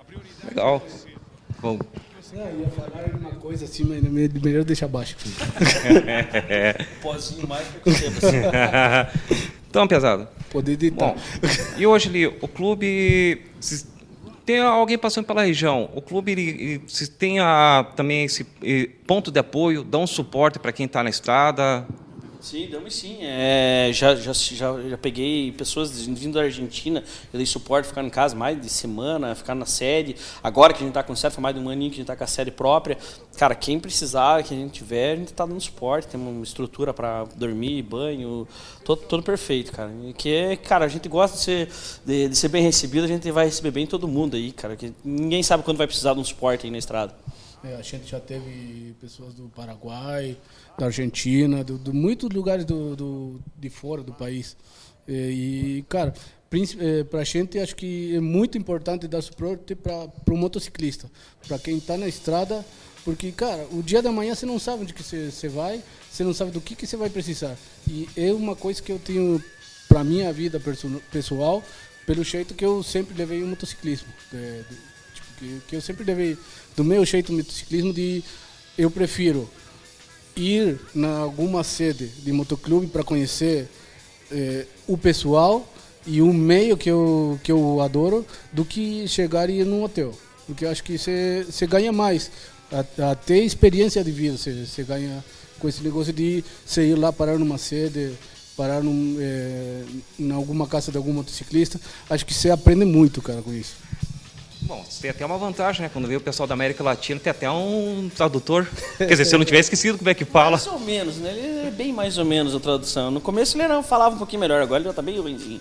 Legal. 0.46 0.82
Bom, 1.61 1.79
Eu 2.34 2.61
ia 2.61 2.69
falar 2.69 3.06
uma 3.19 3.31
coisa 3.37 3.64
assim, 3.64 3.85
mas 3.85 4.02
me- 4.02 4.28
melhor 4.28 4.64
deixar 4.64 4.88
baixo. 4.88 5.16
Pozinho 7.00 7.47
mais 7.49 7.66
que 7.68 7.88
eu 7.88 7.95
então, 9.68 9.88
pesado. 9.88 10.28
Poder 10.50 10.73
editar. 10.73 11.14
Bom, 11.14 11.16
e 11.78 11.87
hoje 11.87 12.11
ali, 12.11 12.26
o 12.26 12.47
clube. 12.47 13.47
se 13.59 13.87
Tem 14.44 14.58
alguém 14.61 14.99
passando 14.99 15.25
pela 15.26 15.44
região. 15.44 15.88
O 15.94 16.02
clube 16.02 16.32
ele, 16.32 16.49
ele- 16.49 16.82
se 16.88 17.08
tem 17.11 17.38
a, 17.38 17.87
também 17.94 18.25
esse 18.25 18.44
ponto 19.06 19.30
de 19.30 19.38
apoio, 19.38 19.84
dá 19.84 19.99
um 19.99 20.06
suporte 20.06 20.58
para 20.58 20.72
quem 20.72 20.87
está 20.87 21.02
na 21.02 21.11
estrada. 21.11 21.87
Sim, 22.42 22.66
damos 22.68 22.96
sim. 22.96 23.18
É, 23.20 23.90
já, 23.94 24.16
já, 24.16 24.32
já, 24.32 24.82
já 24.88 24.99
peguei 24.99 25.52
pessoas 25.52 26.04
vindo 26.04 26.34
da 26.34 26.42
Argentina, 26.42 27.04
eu 27.32 27.37
dei 27.37 27.46
suporte, 27.46 27.87
ficar 27.87 28.02
em 28.02 28.11
casa 28.11 28.34
mais 28.34 28.61
de 28.61 28.68
semana, 28.68 29.32
ficar 29.37 29.54
na 29.54 29.64
sede. 29.64 30.16
Agora 30.42 30.72
que 30.72 30.78
a 30.78 30.80
gente 30.80 30.88
está 30.88 31.04
com 31.04 31.14
sede, 31.14 31.37
foi 31.37 31.40
mais 31.40 31.54
de 31.54 31.62
um 31.62 31.68
aninho 31.68 31.88
que 31.92 31.94
a 31.94 31.99
gente 31.99 32.02
está 32.02 32.16
com 32.16 32.25
a 32.25 32.26
sede 32.26 32.50
própria. 32.50 32.99
Cara, 33.37 33.54
quem 33.54 33.78
precisar, 33.78 34.42
que 34.42 34.52
a 34.52 34.56
gente 34.56 34.72
tiver, 34.72 35.12
a 35.12 35.16
gente 35.16 35.28
está 35.28 35.46
dando 35.46 35.61
suporte, 35.61 36.08
temos 36.08 36.34
uma 36.34 36.42
estrutura 36.42 36.92
para 36.92 37.22
dormir, 37.37 37.80
banho, 37.82 38.49
todo, 38.84 39.02
todo 39.02 39.22
perfeito, 39.22 39.70
cara. 39.70 39.92
E 40.04 40.12
que 40.12 40.34
é, 40.34 40.56
cara, 40.56 40.84
a 40.84 40.88
gente 40.88 41.08
gosta 41.08 41.37
de 41.37 41.44
ser, 41.44 41.68
de, 42.04 42.28
de 42.28 42.34
ser 42.34 42.49
bem 42.49 42.64
recebido, 42.64 43.04
a 43.04 43.08
gente 43.08 43.30
vai 43.30 43.44
receber 43.44 43.70
bem 43.70 43.87
todo 43.87 44.08
mundo 44.08 44.34
aí, 44.34 44.50
cara. 44.50 44.75
Que 44.75 44.92
ninguém 45.04 45.44
sabe 45.44 45.62
quando 45.62 45.78
vai 45.78 45.87
precisar 45.87 46.12
de 46.12 46.18
um 46.18 46.25
suporte 46.25 46.66
aí 46.66 46.72
na 46.72 46.78
estrada. 46.78 47.14
É, 47.64 47.76
a 47.76 47.83
gente 47.83 48.11
já 48.11 48.19
teve 48.19 48.95
pessoas 49.00 49.35
do 49.35 49.49
Paraguai, 49.49 50.37
da 50.76 50.87
Argentina, 50.87 51.62
de, 51.62 51.78
de 51.78 51.92
muitos 51.92 52.28
lugares 52.31 52.64
do, 52.64 52.97
do- 52.97 53.40
de 53.57 53.71
fora 53.71 54.02
do 54.02 54.12
país. 54.12 54.57
É, 55.07 55.12
E, 55.31 55.85
cara, 55.88 56.12
para 57.11 57.21
a 57.21 57.25
gente 57.25 57.59
acho 57.59 57.75
que 57.76 58.14
é 58.16 58.21
muito 58.21 58.59
importante 58.59 59.07
dar 59.09 59.23
suporte 59.23 59.75
para 59.75 60.09
o 60.28 60.37
motociclista, 60.37 61.11
para 61.47 61.59
quem 61.59 61.78
está 61.78 61.97
na 61.97 62.07
estrada, 62.09 62.64
porque, 63.04 63.33
cara, 63.33 63.66
o 63.73 63.83
dia 63.83 64.02
da 64.02 64.12
manhã 64.12 64.35
você 64.35 64.45
não 64.47 64.59
sabe 64.59 64.83
onde 64.83 64.92
que 64.92 65.02
você 65.02 65.49
vai, 65.49 65.83
você 66.11 66.23
não 66.25 66.35
sabe 66.35 66.50
do 66.50 66.61
que, 66.61 66.87
você 66.87 66.97
vai 66.97 67.09
precisar. 67.11 67.57
E 67.88 68.09
é 68.16 68.33
uma 68.33 68.54
coisa 68.57 68.83
que 68.83 68.92
eu 68.92 68.99
tenho 68.99 69.42
para 69.88 70.04
minha 70.04 70.33
vida 70.33 70.61
pessoal, 71.11 71.62
pelo 72.07 72.23
jeito 72.25 72.54
que 72.54 72.64
eu 72.64 72.83
sempre 72.83 73.16
levei 73.16 73.42
o 73.42 73.47
motociclismo. 73.47 74.09
É, 74.35 74.62
do- 74.69 74.76
tipo, 74.76 74.91
que, 75.42 75.62
que 75.68 75.76
eu 75.76 75.80
sempre 75.80 76.04
levei 76.04 76.38
do 76.76 76.84
meu 76.84 77.04
jeito 77.04 77.32
o 77.32 77.37
motociclismo 77.37 77.92
de 77.92 78.22
eu 78.78 78.90
prefiro 78.90 79.49
ir 80.37 80.78
na 80.94 81.18
alguma 81.18 81.62
sede 81.62 82.06
de 82.06 82.32
motoclube 82.32 82.87
para 82.87 83.02
conhecer 83.02 83.68
eh, 84.30 84.66
o 84.87 84.96
pessoal 84.96 85.68
e 86.06 86.22
o 86.22 86.32
meio 86.32 86.76
que 86.76 86.90
eu, 86.90 87.38
que 87.42 87.52
eu 87.52 87.80
adoro 87.80 88.25
do 88.52 88.64
que 88.64 89.06
chegar 89.06 89.50
e 89.50 89.61
ir 89.61 89.66
num 89.66 89.82
hotel. 89.82 90.16
Porque 90.46 90.64
eu 90.64 90.70
acho 90.70 90.82
que 90.82 90.96
você 90.96 91.66
ganha 91.68 91.92
mais. 91.92 92.30
Até 93.11 93.38
experiência 93.38 94.02
de 94.02 94.11
vida 94.11 94.37
você 94.37 94.82
ganha 94.82 95.22
com 95.58 95.68
esse 95.68 95.82
negócio 95.82 96.12
de 96.12 96.42
você 96.64 96.87
ir 96.87 96.94
lá 96.94 97.12
parar 97.12 97.38
numa 97.38 97.58
sede, 97.58 98.14
parar 98.56 98.82
num, 98.82 99.16
em 100.18 100.32
alguma 100.32 100.66
casa 100.66 100.90
de 100.90 100.96
algum 100.96 101.12
motociclista. 101.12 101.80
Acho 102.08 102.26
que 102.26 102.34
você 102.34 102.50
aprende 102.50 102.84
muito, 102.84 103.20
cara, 103.22 103.42
com 103.42 103.52
isso. 103.52 103.76
Bom, 104.64 104.85
tem 105.00 105.11
até 105.11 105.26
uma 105.26 105.37
vantagem, 105.37 105.83
né? 105.83 105.90
Quando 105.92 106.07
veio 106.07 106.21
o 106.21 106.23
pessoal 106.23 106.47
da 106.47 106.54
América 106.54 106.85
Latina, 106.85 107.19
tem 107.19 107.31
até 107.31 107.50
um 107.50 108.09
tradutor. 108.14 108.66
Quer 108.97 109.07
dizer, 109.07 109.25
se 109.25 109.35
eu 109.35 109.38
não 109.38 109.45
tiver 109.45 109.59
esquecido 109.59 109.99
como 109.99 110.09
é 110.09 110.14
que 110.14 110.25
fala. 110.25 110.52
Mais 110.52 110.66
ou 110.69 110.78
menos, 110.78 111.16
né? 111.16 111.31
Ele 111.31 111.69
é 111.69 111.71
bem 111.71 111.92
mais 111.92 112.16
ou 112.16 112.25
menos 112.25 112.54
a 112.54 112.61
tradução. 112.61 113.11
No 113.11 113.21
começo 113.21 113.57
ele 113.57 113.66
não 113.66 113.83
falava 113.83 114.14
um 114.14 114.19
pouquinho 114.19 114.40
melhor, 114.40 114.62
agora 114.62 114.81
ele 114.81 114.88
já 114.88 114.95
tá 114.95 115.02
bem 115.02 115.19
ruimzinho. 115.19 115.61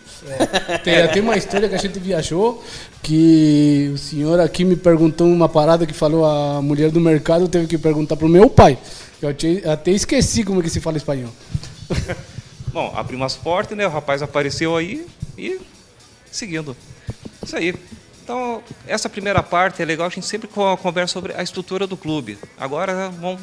Tem, 0.84 1.08
tem 1.08 1.22
uma 1.22 1.36
história 1.36 1.68
que 1.68 1.76
a 1.76 1.80
gente 1.80 2.00
viajou 2.00 2.64
que 3.02 3.92
o 3.94 3.98
senhor 3.98 4.40
aqui 4.40 4.64
me 4.64 4.76
perguntou 4.76 5.28
uma 5.28 5.50
parada 5.50 5.86
que 5.86 5.94
falou 5.94 6.24
a 6.24 6.62
mulher 6.62 6.92
do 6.92 7.00
mercado 7.02 7.48
teve 7.48 7.68
que 7.68 7.78
perguntar 7.78 8.16
pro 8.16 8.30
meu 8.30 8.50
pai. 8.50 8.78
Eu 9.22 9.30
até 9.72 9.92
esqueci 9.92 10.44
como 10.44 10.60
é 10.60 10.64
que 10.64 10.70
se 10.70 10.80
fala 10.80 10.98
espanhol. 10.98 11.32
Bom, 12.72 12.94
abrimos 12.96 13.26
as 13.26 13.36
portas, 13.36 13.78
né? 13.78 13.86
O 13.86 13.90
rapaz 13.90 14.22
apareceu 14.22 14.76
aí 14.78 15.06
e 15.38 15.60
seguindo. 16.32 16.76
Isso 17.44 17.56
aí. 17.56 17.76
Então, 18.24 18.64
essa 18.88 19.10
primeira 19.10 19.42
parte 19.44 19.82
é 19.82 19.86
legal, 19.86 20.08
a 20.08 20.10
gente 20.10 20.26
sempre 20.26 20.48
co- 20.48 20.78
conversa 20.78 21.14
sobre 21.14 21.34
a 21.34 21.42
estrutura 21.44 21.88
do 21.88 21.98
clube. 21.98 22.38
Agora 22.58 23.10
vamos 23.10 23.42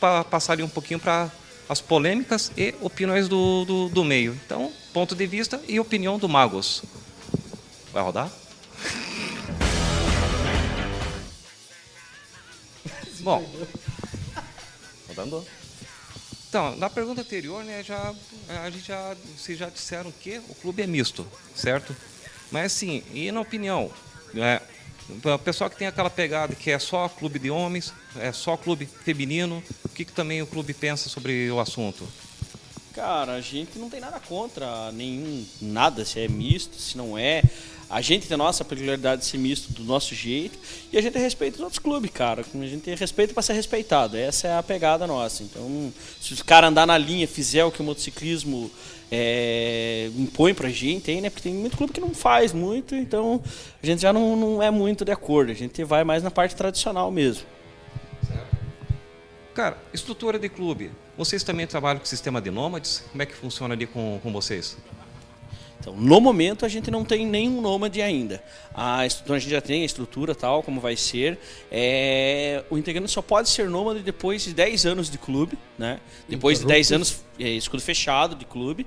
pa- 0.00 0.24
passar 0.24 0.54
ali 0.54 0.62
um 0.62 0.68
pouquinho 0.68 0.98
para 1.00 1.30
as 1.68 1.80
polêmicas 1.80 2.50
e 2.56 2.74
opiniões 2.80 3.28
do, 3.28 3.64
do, 3.64 3.88
do 3.88 4.04
meio. 4.04 4.38
Então, 4.44 4.72
ponto 4.92 5.14
de 5.14 5.26
vista 5.26 5.60
e 5.68 5.78
opinião 5.80 6.18
do 6.18 6.28
Magos. 6.28 6.82
Vai 7.92 8.02
rodar? 8.02 8.30
Bom, 13.20 13.44
rodando. 15.08 15.44
Então, 16.48 16.76
na 16.76 16.88
pergunta 16.88 17.20
anterior, 17.22 17.64
né, 17.64 17.82
já, 17.82 18.14
a 18.64 18.70
gente 18.70 18.86
já, 18.86 19.14
vocês 19.36 19.58
já 19.58 19.68
disseram 19.68 20.12
que 20.12 20.38
o 20.48 20.54
clube 20.54 20.82
é 20.82 20.86
misto, 20.86 21.26
certo? 21.54 21.94
Mas 22.52 22.66
assim, 22.72 23.02
e 23.12 23.30
na 23.32 23.40
opinião, 23.40 23.90
né, 24.36 24.60
o 25.08 25.38
pessoal 25.38 25.70
que 25.70 25.76
tem 25.76 25.86
aquela 25.86 26.10
pegada 26.10 26.54
que 26.54 26.70
é 26.70 26.78
só 26.78 27.08
clube 27.08 27.38
de 27.38 27.50
homens, 27.50 27.92
é 28.16 28.32
só 28.32 28.56
clube 28.56 28.86
feminino, 28.86 29.62
o 29.84 29.88
que, 29.88 30.04
que 30.04 30.12
também 30.12 30.42
o 30.42 30.46
clube 30.46 30.74
pensa 30.74 31.08
sobre 31.08 31.50
o 31.50 31.60
assunto? 31.60 32.06
Cara, 32.92 33.34
a 33.34 33.40
gente 33.40 33.78
não 33.78 33.90
tem 33.90 34.00
nada 34.00 34.18
contra 34.18 34.90
nenhum, 34.92 35.44
nada, 35.60 36.04
se 36.04 36.18
é 36.18 36.26
misto, 36.28 36.80
se 36.80 36.96
não 36.96 37.16
é. 37.16 37.42
A 37.88 38.00
gente 38.00 38.26
tem 38.26 38.34
a 38.34 38.38
nossa 38.38 38.64
peculiaridade 38.64 39.22
de 39.22 39.28
ser 39.28 39.38
misto 39.38 39.72
do 39.72 39.84
nosso 39.84 40.14
jeito 40.14 40.58
e 40.92 40.98
a 40.98 41.00
gente 41.00 41.16
respeita 41.18 41.56
os 41.56 41.62
outros 41.62 41.78
clubes, 41.78 42.10
cara. 42.10 42.44
A 42.54 42.66
gente 42.66 42.92
respeita 42.94 43.32
para 43.32 43.42
ser 43.42 43.52
respeitado. 43.52 44.16
Essa 44.16 44.48
é 44.48 44.58
a 44.58 44.62
pegada 44.62 45.06
nossa. 45.06 45.44
Então, 45.44 45.92
se 46.20 46.32
os 46.32 46.42
caras 46.42 46.70
andar 46.70 46.86
na 46.86 46.98
linha, 46.98 47.28
fizer 47.28 47.64
o 47.64 47.70
que 47.70 47.80
o 47.80 47.84
motociclismo 47.84 48.70
é, 49.10 50.10
impõe 50.16 50.52
pra 50.52 50.68
gente, 50.68 51.04
tem, 51.04 51.20
né? 51.20 51.30
Porque 51.30 51.48
tem 51.48 51.54
muito 51.54 51.76
clube 51.76 51.92
que 51.92 52.00
não 52.00 52.12
faz 52.12 52.52
muito, 52.52 52.94
então 52.94 53.40
a 53.80 53.86
gente 53.86 54.02
já 54.02 54.12
não, 54.12 54.34
não 54.34 54.62
é 54.62 54.70
muito 54.70 55.04
de 55.04 55.12
acordo. 55.12 55.52
A 55.52 55.54
gente 55.54 55.84
vai 55.84 56.02
mais 56.02 56.22
na 56.24 56.30
parte 56.30 56.56
tradicional 56.56 57.10
mesmo. 57.10 57.46
Cara, 59.54 59.78
estrutura 59.94 60.38
de 60.38 60.48
clube. 60.48 60.90
Vocês 61.16 61.42
também 61.42 61.66
trabalham 61.66 61.98
com 61.98 62.04
sistema 62.04 62.42
de 62.42 62.50
nômades? 62.50 63.04
Como 63.10 63.22
é 63.22 63.26
que 63.26 63.34
funciona 63.34 63.72
ali 63.72 63.86
com, 63.86 64.20
com 64.22 64.30
vocês? 64.30 64.76
Então, 65.78 65.94
no 65.94 66.20
momento 66.20 66.64
a 66.64 66.68
gente 66.68 66.90
não 66.90 67.04
tem 67.04 67.26
nenhum 67.26 67.60
nômade 67.60 68.00
ainda. 68.02 68.42
A 68.74 69.06
estrutura, 69.06 69.36
a 69.36 69.40
gente 69.40 69.50
já 69.50 69.60
tem 69.60 69.82
a 69.82 69.84
estrutura 69.84 70.34
tal, 70.34 70.62
como 70.62 70.80
vai 70.80 70.96
ser. 70.96 71.38
É, 71.70 72.64
o 72.70 72.76
integrante 72.78 73.10
só 73.10 73.22
pode 73.22 73.48
ser 73.48 73.68
nômade 73.68 74.00
depois 74.00 74.42
de 74.42 74.52
10 74.54 74.86
anos 74.86 75.10
de 75.10 75.18
clube, 75.18 75.56
né? 75.78 76.00
Depois 76.28 76.60
de 76.60 76.66
10 76.66 76.92
anos, 76.92 77.20
é, 77.38 77.48
escudo 77.50 77.82
fechado 77.82 78.34
de 78.34 78.44
clube. 78.44 78.86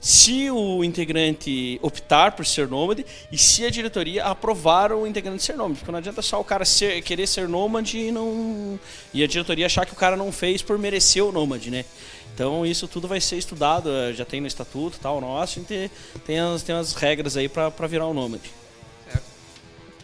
Se 0.00 0.50
o 0.50 0.84
integrante 0.84 1.78
optar 1.80 2.32
por 2.32 2.44
ser 2.44 2.68
nômade 2.68 3.06
e 3.32 3.38
se 3.38 3.64
a 3.64 3.70
diretoria 3.70 4.24
aprovar 4.24 4.92
o 4.92 5.06
integrante 5.06 5.42
ser 5.42 5.54
nômade. 5.56 5.78
Porque 5.78 5.90
não 5.90 5.98
adianta 5.98 6.20
só 6.20 6.38
o 6.40 6.44
cara 6.44 6.66
ser- 6.66 7.00
querer 7.02 7.26
ser 7.26 7.48
nômade 7.48 7.96
e, 7.98 8.12
não, 8.12 8.78
e 9.14 9.22
a 9.24 9.26
diretoria 9.26 9.64
achar 9.64 9.86
que 9.86 9.94
o 9.94 9.96
cara 9.96 10.14
não 10.14 10.30
fez 10.30 10.60
por 10.60 10.78
merecer 10.78 11.24
o 11.24 11.32
nômade, 11.32 11.70
né? 11.70 11.86
Então 12.34 12.66
isso 12.66 12.88
tudo 12.88 13.06
vai 13.06 13.20
ser 13.20 13.36
estudado, 13.36 13.88
eh, 13.88 14.12
já 14.12 14.24
tem 14.24 14.40
no 14.40 14.46
estatuto 14.46 14.98
tal 15.00 15.20
nosso, 15.20 15.60
gente 15.60 15.90
tem 16.26 16.40
as, 16.40 16.64
tem 16.64 16.74
as 16.74 16.92
regras 16.92 17.36
aí 17.36 17.48
para 17.48 17.86
virar 17.86 18.08
um 18.08 18.14
nômade. 18.14 18.50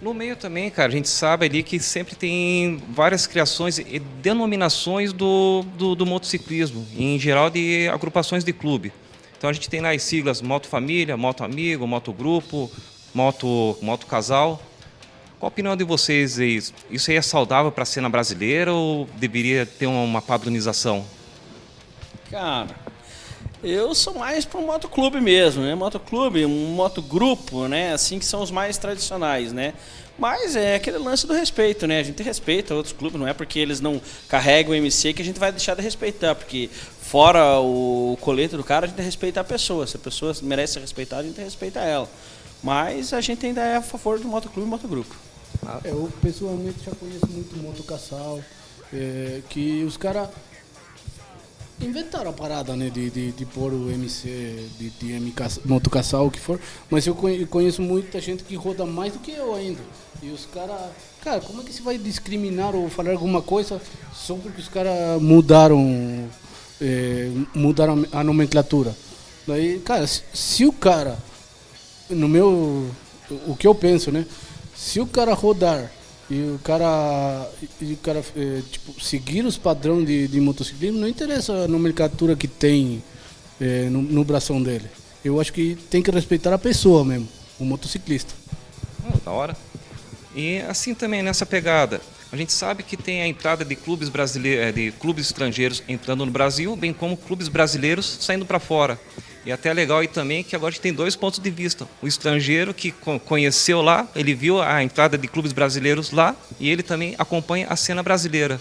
No 0.00 0.14
meio 0.14 0.34
também, 0.34 0.70
cara, 0.70 0.88
a 0.88 0.92
gente 0.92 1.08
sabe 1.08 1.44
ali 1.44 1.62
que 1.62 1.78
sempre 1.78 2.14
tem 2.14 2.82
várias 2.88 3.26
criações 3.26 3.78
e 3.78 3.98
denominações 3.98 5.12
do, 5.12 5.62
do, 5.76 5.94
do 5.94 6.06
motociclismo, 6.06 6.86
em 6.96 7.18
geral 7.18 7.50
de 7.50 7.86
agrupações 7.92 8.42
de 8.42 8.52
clube. 8.52 8.92
Então 9.36 9.50
a 9.50 9.52
gente 9.52 9.68
tem 9.68 9.80
lá 9.80 9.90
as 9.90 10.02
siglas 10.02 10.40
Moto 10.40 10.68
Família, 10.68 11.18
Moto 11.18 11.44
Amigo, 11.44 11.86
Moto 11.86 12.12
Grupo, 12.14 12.70
Moto, 13.12 13.76
Moto 13.82 14.06
Casal. 14.06 14.62
Qual 15.38 15.48
a 15.48 15.52
opinião 15.52 15.76
de 15.76 15.84
vocês? 15.84 16.38
Isso 16.90 17.10
aí 17.10 17.16
é 17.16 17.22
saudável 17.22 17.72
para 17.72 17.82
a 17.82 17.86
cena 17.86 18.08
brasileira 18.08 18.72
ou 18.72 19.06
deveria 19.16 19.66
ter 19.66 19.86
uma 19.86 20.22
padronização? 20.22 21.04
Cara, 22.30 22.68
eu 23.60 23.92
sou 23.92 24.14
mais 24.14 24.46
um 24.54 24.60
motoclube 24.60 25.20
mesmo, 25.20 25.64
né? 25.64 25.74
Motoclube, 25.74 26.46
um 26.46 26.66
motogrupo, 26.74 27.66
né? 27.66 27.92
Assim 27.92 28.20
que 28.20 28.24
são 28.24 28.40
os 28.40 28.52
mais 28.52 28.78
tradicionais, 28.78 29.52
né? 29.52 29.74
Mas 30.16 30.54
é 30.54 30.76
aquele 30.76 30.98
lance 30.98 31.26
do 31.26 31.32
respeito, 31.32 31.88
né? 31.88 31.98
A 31.98 32.02
gente 32.04 32.22
respeita 32.22 32.72
outros 32.72 32.92
clubes, 32.92 33.18
não 33.18 33.26
é 33.26 33.34
porque 33.34 33.58
eles 33.58 33.80
não 33.80 34.00
carregam 34.28 34.70
o 34.70 34.74
MC 34.76 35.12
que 35.12 35.22
a 35.22 35.24
gente 35.24 35.40
vai 35.40 35.50
deixar 35.50 35.74
de 35.74 35.82
respeitar, 35.82 36.36
porque 36.36 36.70
fora 37.00 37.58
o 37.58 38.16
colete 38.20 38.56
do 38.56 38.62
cara, 38.62 38.86
a 38.86 38.88
gente 38.88 39.02
respeita 39.02 39.40
a 39.40 39.44
pessoa. 39.44 39.84
Se 39.88 39.96
a 39.96 40.00
pessoa 40.00 40.32
merece 40.40 40.74
ser 40.74 40.80
respeitada, 40.80 41.22
a 41.22 41.26
gente 41.26 41.40
respeita 41.40 41.80
ela. 41.80 42.08
Mas 42.62 43.12
a 43.12 43.20
gente 43.20 43.44
ainda 43.44 43.62
é 43.62 43.76
a 43.78 43.82
favor 43.82 44.20
do 44.20 44.28
motoclube 44.28 44.68
e 44.68 44.70
motogrupo. 44.70 45.16
Eu 45.84 46.08
pessoalmente 46.22 46.84
já 46.84 46.92
conheço 46.92 47.26
muito 47.28 47.56
motocassal, 47.56 48.38
é, 48.92 49.40
que 49.48 49.82
os 49.82 49.96
caras 49.96 50.28
inventaram 51.80 52.30
a 52.30 52.32
parada, 52.32 52.76
né, 52.76 52.90
de, 52.90 53.10
de, 53.10 53.32
de 53.32 53.46
pôr 53.46 53.72
o 53.72 53.90
MC, 53.90 54.68
de, 54.78 54.90
de 54.90 55.12
MK, 55.20 55.60
motocassal, 55.64 56.26
o 56.26 56.30
que 56.30 56.38
for, 56.40 56.60
mas 56.90 57.06
eu 57.06 57.14
conhe- 57.14 57.46
conheço 57.46 57.80
muita 57.82 58.20
gente 58.20 58.42
que 58.44 58.54
roda 58.54 58.84
mais 58.84 59.12
do 59.12 59.18
que 59.18 59.30
eu 59.32 59.54
ainda. 59.54 59.80
E 60.22 60.28
os 60.30 60.46
caras, 60.46 60.76
cara, 61.22 61.40
como 61.40 61.62
é 61.62 61.64
que 61.64 61.72
se 61.72 61.82
vai 61.82 61.96
discriminar 61.96 62.74
ou 62.74 62.88
falar 62.90 63.12
alguma 63.12 63.40
coisa 63.40 63.80
só 64.14 64.34
porque 64.34 64.60
os 64.60 64.68
caras 64.68 65.20
mudaram, 65.20 66.28
é, 66.80 67.30
mudaram 67.54 68.04
a 68.12 68.22
nomenclatura? 68.22 68.94
Daí, 69.46 69.80
cara, 69.80 70.06
se, 70.06 70.22
se 70.34 70.66
o 70.66 70.72
cara 70.72 71.16
no 72.10 72.28
meu 72.28 72.90
o 73.46 73.54
que 73.56 73.66
eu 73.66 73.74
penso 73.74 74.10
né 74.10 74.26
se 74.74 75.00
o 75.00 75.06
cara 75.06 75.32
rodar 75.32 75.90
e 76.30 76.54
o 76.54 76.60
cara 76.62 77.50
e 77.80 77.92
o 77.92 77.96
cara 77.96 78.22
eh, 78.36 78.62
tipo 78.70 79.02
seguir 79.02 79.44
os 79.44 79.58
padrões 79.58 80.06
de, 80.06 80.28
de 80.28 80.40
motociclismo 80.40 81.00
não 81.00 81.08
interessa 81.08 81.52
a 81.52 81.68
nomenclatura 81.68 82.36
que 82.36 82.46
tem 82.46 83.02
eh, 83.60 83.88
no, 83.90 84.00
no 84.00 84.24
bração 84.24 84.62
dele 84.62 84.86
eu 85.24 85.40
acho 85.40 85.52
que 85.52 85.76
tem 85.90 86.02
que 86.02 86.10
respeitar 86.10 86.52
a 86.54 86.58
pessoa 86.58 87.04
mesmo 87.04 87.28
o 87.58 87.64
motociclista 87.64 88.32
Ah, 89.04 89.16
da 89.24 89.30
hora. 89.32 89.56
E 90.34 90.58
assim 90.68 90.94
também 90.94 91.22
nessa 91.22 91.44
pegada, 91.44 92.00
a 92.30 92.36
gente 92.36 92.52
sabe 92.52 92.82
que 92.84 92.96
tem 92.96 93.20
a 93.22 93.26
entrada 93.26 93.64
de 93.64 93.74
clubes 93.74 94.08
brasileiros, 94.08 94.74
de 94.74 94.92
clubes 94.92 95.26
estrangeiros 95.26 95.82
entrando 95.88 96.24
no 96.24 96.30
Brasil, 96.30 96.76
bem 96.76 96.92
como 96.92 97.16
clubes 97.16 97.48
brasileiros 97.48 98.18
saindo 98.20 98.46
para 98.46 98.60
fora. 98.60 98.98
E 99.44 99.50
até 99.50 99.70
é 99.70 99.72
legal 99.74 99.98
aí 99.98 100.08
também 100.08 100.44
que 100.44 100.54
agora 100.54 100.68
a 100.68 100.72
gente 100.72 100.82
tem 100.82 100.92
dois 100.92 101.16
pontos 101.16 101.38
de 101.38 101.50
vista. 101.50 101.88
O 102.02 102.06
estrangeiro 102.06 102.74
que 102.74 102.90
co- 102.90 103.18
conheceu 103.18 103.80
lá, 103.80 104.06
ele 104.14 104.34
viu 104.34 104.60
a 104.60 104.82
entrada 104.82 105.16
de 105.16 105.26
clubes 105.26 105.52
brasileiros 105.52 106.10
lá 106.10 106.36
e 106.58 106.68
ele 106.68 106.82
também 106.82 107.14
acompanha 107.18 107.66
a 107.68 107.76
cena 107.76 108.02
brasileira. 108.02 108.60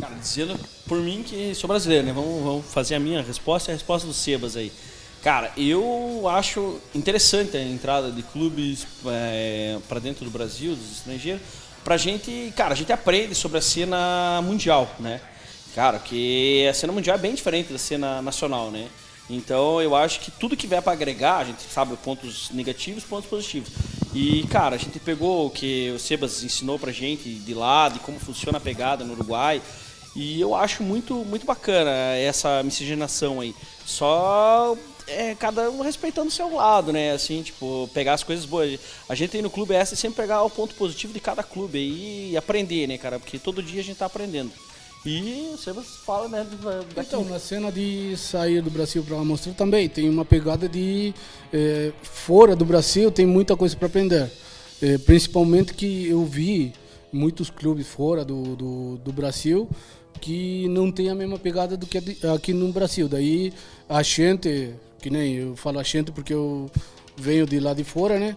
Cara, 0.00 0.14
dizendo 0.16 0.58
por 0.88 0.98
mim 0.98 1.22
que 1.22 1.54
sou 1.54 1.68
brasileiro, 1.68 2.04
né? 2.04 2.12
Vamos, 2.12 2.42
vamos 2.42 2.66
fazer 2.72 2.96
a 2.96 3.00
minha 3.00 3.22
resposta 3.22 3.70
e 3.70 3.72
a 3.72 3.74
resposta 3.76 4.06
do 4.06 4.12
Sebas 4.12 4.56
aí. 4.56 4.72
Cara, 5.22 5.52
eu 5.56 6.24
acho 6.28 6.80
interessante 6.92 7.56
a 7.56 7.62
entrada 7.62 8.10
de 8.10 8.24
clubes 8.24 8.84
para 9.88 10.00
dentro 10.00 10.24
do 10.24 10.30
Brasil, 10.32 10.74
dos 10.74 10.90
estrangeiros, 10.98 11.40
pra 11.84 11.96
gente, 11.96 12.52
cara, 12.56 12.72
a 12.72 12.76
gente 12.76 12.92
aprende 12.92 13.32
sobre 13.36 13.58
a 13.58 13.62
cena 13.62 14.40
mundial, 14.42 14.92
né? 14.98 15.20
Cara, 15.76 16.00
que 16.00 16.66
a 16.68 16.74
cena 16.74 16.92
mundial 16.92 17.16
é 17.16 17.20
bem 17.20 17.34
diferente 17.34 17.72
da 17.72 17.78
cena 17.78 18.20
nacional, 18.20 18.72
né? 18.72 18.88
Então 19.30 19.80
eu 19.80 19.94
acho 19.94 20.20
que 20.20 20.30
tudo 20.30 20.56
que 20.56 20.66
vier 20.66 20.82
para 20.82 20.92
agregar, 20.92 21.38
a 21.38 21.44
gente 21.44 21.62
sabe 21.62 21.96
pontos 21.96 22.50
negativos, 22.50 23.04
pontos 23.04 23.28
positivos. 23.28 23.70
E, 24.14 24.46
cara, 24.48 24.76
a 24.76 24.78
gente 24.78 24.98
pegou 25.00 25.46
o 25.46 25.50
que 25.50 25.90
o 25.90 25.98
Sebas 25.98 26.42
ensinou 26.42 26.78
pra 26.78 26.92
gente 26.92 27.28
de 27.28 27.54
lá, 27.54 27.88
de 27.88 27.98
como 28.00 28.20
funciona 28.20 28.58
a 28.58 28.60
pegada 28.60 29.04
no 29.04 29.14
Uruguai. 29.14 29.62
E 30.14 30.38
eu 30.38 30.54
acho 30.54 30.82
muito, 30.82 31.14
muito 31.14 31.46
bacana 31.46 31.90
essa 32.16 32.62
miscigenação 32.62 33.40
aí. 33.40 33.54
Só 33.86 34.76
é, 35.06 35.34
cada 35.34 35.70
um 35.70 35.80
respeitando 35.80 36.28
o 36.28 36.32
seu 36.32 36.54
lado, 36.54 36.92
né? 36.92 37.12
Assim, 37.12 37.42
tipo, 37.42 37.88
pegar 37.94 38.12
as 38.12 38.22
coisas 38.22 38.44
boas. 38.44 38.78
A 39.08 39.14
gente 39.14 39.34
aí 39.34 39.42
no 39.42 39.48
clube 39.48 39.74
essa 39.74 39.94
é 39.94 39.96
sempre 39.96 40.22
pegar 40.22 40.42
o 40.42 40.50
ponto 40.50 40.74
positivo 40.74 41.14
de 41.14 41.20
cada 41.20 41.42
clube 41.42 41.78
aí 41.78 42.32
e 42.32 42.36
aprender, 42.36 42.86
né, 42.86 42.98
cara? 42.98 43.18
Porque 43.18 43.38
todo 43.38 43.62
dia 43.62 43.80
a 43.80 43.84
gente 43.84 43.96
tá 43.96 44.06
aprendendo. 44.06 44.52
E 45.04 45.50
você 45.56 45.74
fala, 45.82 46.28
né? 46.28 46.46
Daqui. 46.94 47.08
Então, 47.08 47.24
na 47.24 47.38
cena 47.38 47.72
de 47.72 48.16
sair 48.16 48.62
do 48.62 48.70
Brasil 48.70 49.02
para 49.02 49.16
mostrar 49.18 49.52
também 49.54 49.88
tem 49.88 50.08
uma 50.08 50.24
pegada 50.24 50.68
de 50.68 51.12
é, 51.52 51.92
fora 52.02 52.54
do 52.54 52.64
Brasil 52.64 53.10
tem 53.10 53.26
muita 53.26 53.56
coisa 53.56 53.76
para 53.76 53.86
aprender. 53.86 54.30
É, 54.80 54.98
principalmente 54.98 55.74
que 55.74 56.06
eu 56.08 56.24
vi 56.24 56.72
muitos 57.12 57.50
clubes 57.50 57.86
fora 57.86 58.24
do, 58.24 58.56
do, 58.56 58.96
do, 58.98 59.12
Brasil 59.12 59.68
que 60.20 60.66
não 60.68 60.90
tem 60.90 61.10
a 61.10 61.14
mesma 61.14 61.38
pegada 61.38 61.76
do 61.76 61.86
que 61.86 61.98
aqui 62.34 62.52
no 62.52 62.72
Brasil. 62.72 63.08
Daí 63.08 63.52
a 63.88 64.02
gente, 64.02 64.72
que 65.00 65.10
nem 65.10 65.34
eu 65.34 65.56
falo 65.56 65.80
a 65.80 65.82
gente 65.82 66.12
porque 66.12 66.32
eu 66.32 66.70
venho 67.16 67.44
de 67.44 67.58
lá 67.58 67.74
de 67.74 67.82
fora, 67.82 68.20
né? 68.20 68.36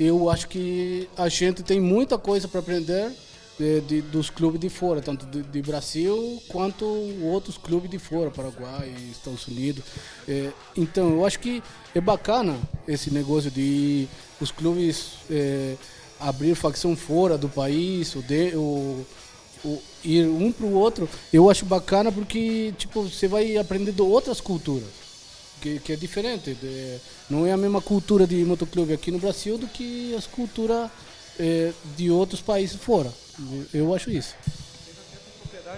Eu 0.00 0.28
acho 0.30 0.48
que 0.48 1.08
a 1.16 1.28
gente 1.28 1.62
tem 1.62 1.80
muita 1.80 2.18
coisa 2.18 2.48
para 2.48 2.60
aprender 2.60 3.12
de, 3.58 3.80
de, 3.80 4.02
dos 4.02 4.28
clubes 4.28 4.60
de 4.60 4.68
fora, 4.68 5.00
tanto 5.00 5.24
de, 5.26 5.42
de, 5.42 5.62
Brasil 5.62 6.42
quanto 6.48 6.84
outros 7.22 7.56
clubes 7.56 7.90
de 7.90 7.98
fora, 7.98 8.30
Paraguai, 8.30 8.94
Estados 9.10 9.46
Unidos. 9.48 9.82
É, 10.28 10.50
então, 10.76 11.10
eu 11.10 11.26
acho 11.26 11.38
que 11.38 11.62
é 11.94 12.00
bacana 12.00 12.58
esse 12.86 13.10
negócio 13.10 13.50
de 13.50 14.06
os 14.40 14.50
clubes 14.50 15.12
é, 15.30 15.74
abrir 16.20 16.54
facção 16.54 16.94
fora 16.94 17.38
do 17.38 17.48
país, 17.48 18.14
o 18.14 18.22
de, 18.22 18.54
o, 18.54 19.06
o, 19.64 19.82
ir 20.04 20.26
um 20.26 20.52
para 20.52 20.66
o 20.66 20.74
outro. 20.74 21.08
Eu 21.32 21.50
acho 21.50 21.64
bacana 21.64 22.12
porque 22.12 22.74
tipo 22.76 23.02
você 23.02 23.26
vai 23.26 23.56
aprendendo 23.56 24.06
outras 24.06 24.40
culturas. 24.40 25.06
Que, 25.58 25.80
que 25.80 25.94
é 25.94 25.96
diferente, 25.96 26.54
não 27.30 27.46
é 27.46 27.50
a 27.50 27.56
mesma 27.56 27.80
cultura 27.80 28.26
de 28.26 28.44
motoclube 28.44 28.92
aqui 28.92 29.10
no 29.10 29.18
Brasil 29.18 29.56
do 29.56 29.66
que 29.66 30.14
as 30.14 30.26
culturas 30.26 30.90
é, 31.38 31.72
de 31.96 32.10
outros 32.10 32.42
países 32.42 32.76
fora. 32.76 33.10
Eu 33.72 33.94
acho 33.94 34.10
isso. 34.10 34.34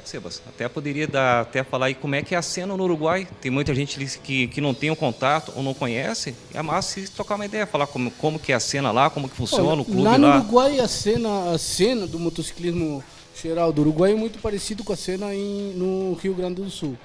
Sebas. 0.04 0.40
Até 0.46 0.68
poderia 0.68 1.06
dar, 1.06 1.42
até 1.42 1.62
falar 1.62 1.86
aí 1.86 1.94
como 1.94 2.14
é 2.14 2.22
que 2.22 2.34
é 2.34 2.38
a 2.38 2.42
cena 2.42 2.76
no 2.76 2.84
Uruguai. 2.84 3.28
Tem 3.40 3.50
muita 3.50 3.74
gente 3.74 4.18
que, 4.20 4.48
que 4.48 4.60
não 4.60 4.72
tem 4.72 4.90
um 4.90 4.94
contato 4.94 5.52
ou 5.54 5.62
não 5.62 5.74
conhece. 5.74 6.34
É 6.54 6.62
massa 6.62 7.00
se 7.00 7.10
tocar 7.10 7.34
uma 7.34 7.44
ideia, 7.44 7.66
falar 7.66 7.86
como, 7.86 8.10
como 8.12 8.38
que 8.38 8.52
é 8.52 8.54
a 8.54 8.60
cena 8.60 8.90
lá, 8.90 9.10
como 9.10 9.28
que 9.28 9.36
funciona 9.36 9.64
Olha, 9.64 9.82
o 9.82 9.84
clube 9.84 10.02
lá. 10.02 10.12
Lá 10.12 10.18
no 10.18 10.28
Uruguai 10.28 10.80
a 10.80 10.88
cena, 10.88 11.52
a 11.52 11.58
cena 11.58 12.06
do 12.06 12.18
motociclismo 12.18 13.02
geral 13.40 13.72
do 13.72 13.82
Uruguai 13.82 14.12
é 14.12 14.16
muito 14.16 14.38
parecido 14.38 14.82
com 14.82 14.92
a 14.92 14.96
cena 14.96 15.34
em, 15.34 15.74
no 15.74 16.14
Rio 16.14 16.34
Grande 16.34 16.62
do 16.62 16.70
Sul. 16.70 16.96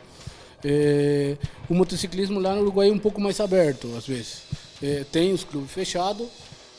É, 0.64 1.36
o 1.70 1.74
motociclismo 1.74 2.40
lá 2.40 2.56
no 2.56 2.62
Uruguai 2.62 2.90
é 2.90 2.92
um 2.92 3.00
pouco 3.00 3.20
mais 3.20 3.40
aberto, 3.40 3.94
às 3.98 4.08
vezes. 4.08 4.44
É, 4.82 5.06
tem 5.12 5.34
os 5.34 5.44
clubes 5.44 5.72
fechados, 5.72 6.28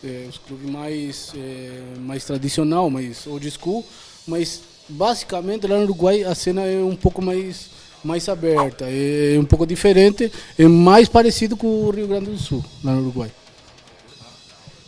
é, 0.04 0.26
os 0.28 0.38
clubes 0.38 0.70
mais, 0.70 1.32
é, 1.36 1.98
mais 1.98 2.24
tradicional, 2.24 2.90
mais 2.90 3.26
old 3.26 3.50
school, 3.50 3.84
mas 4.26 4.60
basicamente 4.88 5.66
lá 5.66 5.76
no 5.78 5.84
Uruguai 5.84 6.22
a 6.24 6.34
cena 6.34 6.62
é 6.62 6.82
um 6.82 6.94
pouco 6.94 7.22
mais, 7.22 7.70
mais 8.04 8.28
aberta, 8.28 8.86
é 8.88 9.38
um 9.38 9.44
pouco 9.44 9.66
diferente, 9.66 10.30
é 10.58 10.68
mais 10.68 11.08
parecido 11.08 11.56
com 11.56 11.66
o 11.66 11.90
Rio 11.90 12.06
Grande 12.06 12.30
do 12.30 12.38
Sul, 12.38 12.64
lá 12.82 12.92
no 12.92 13.02
Uruguai. 13.02 13.32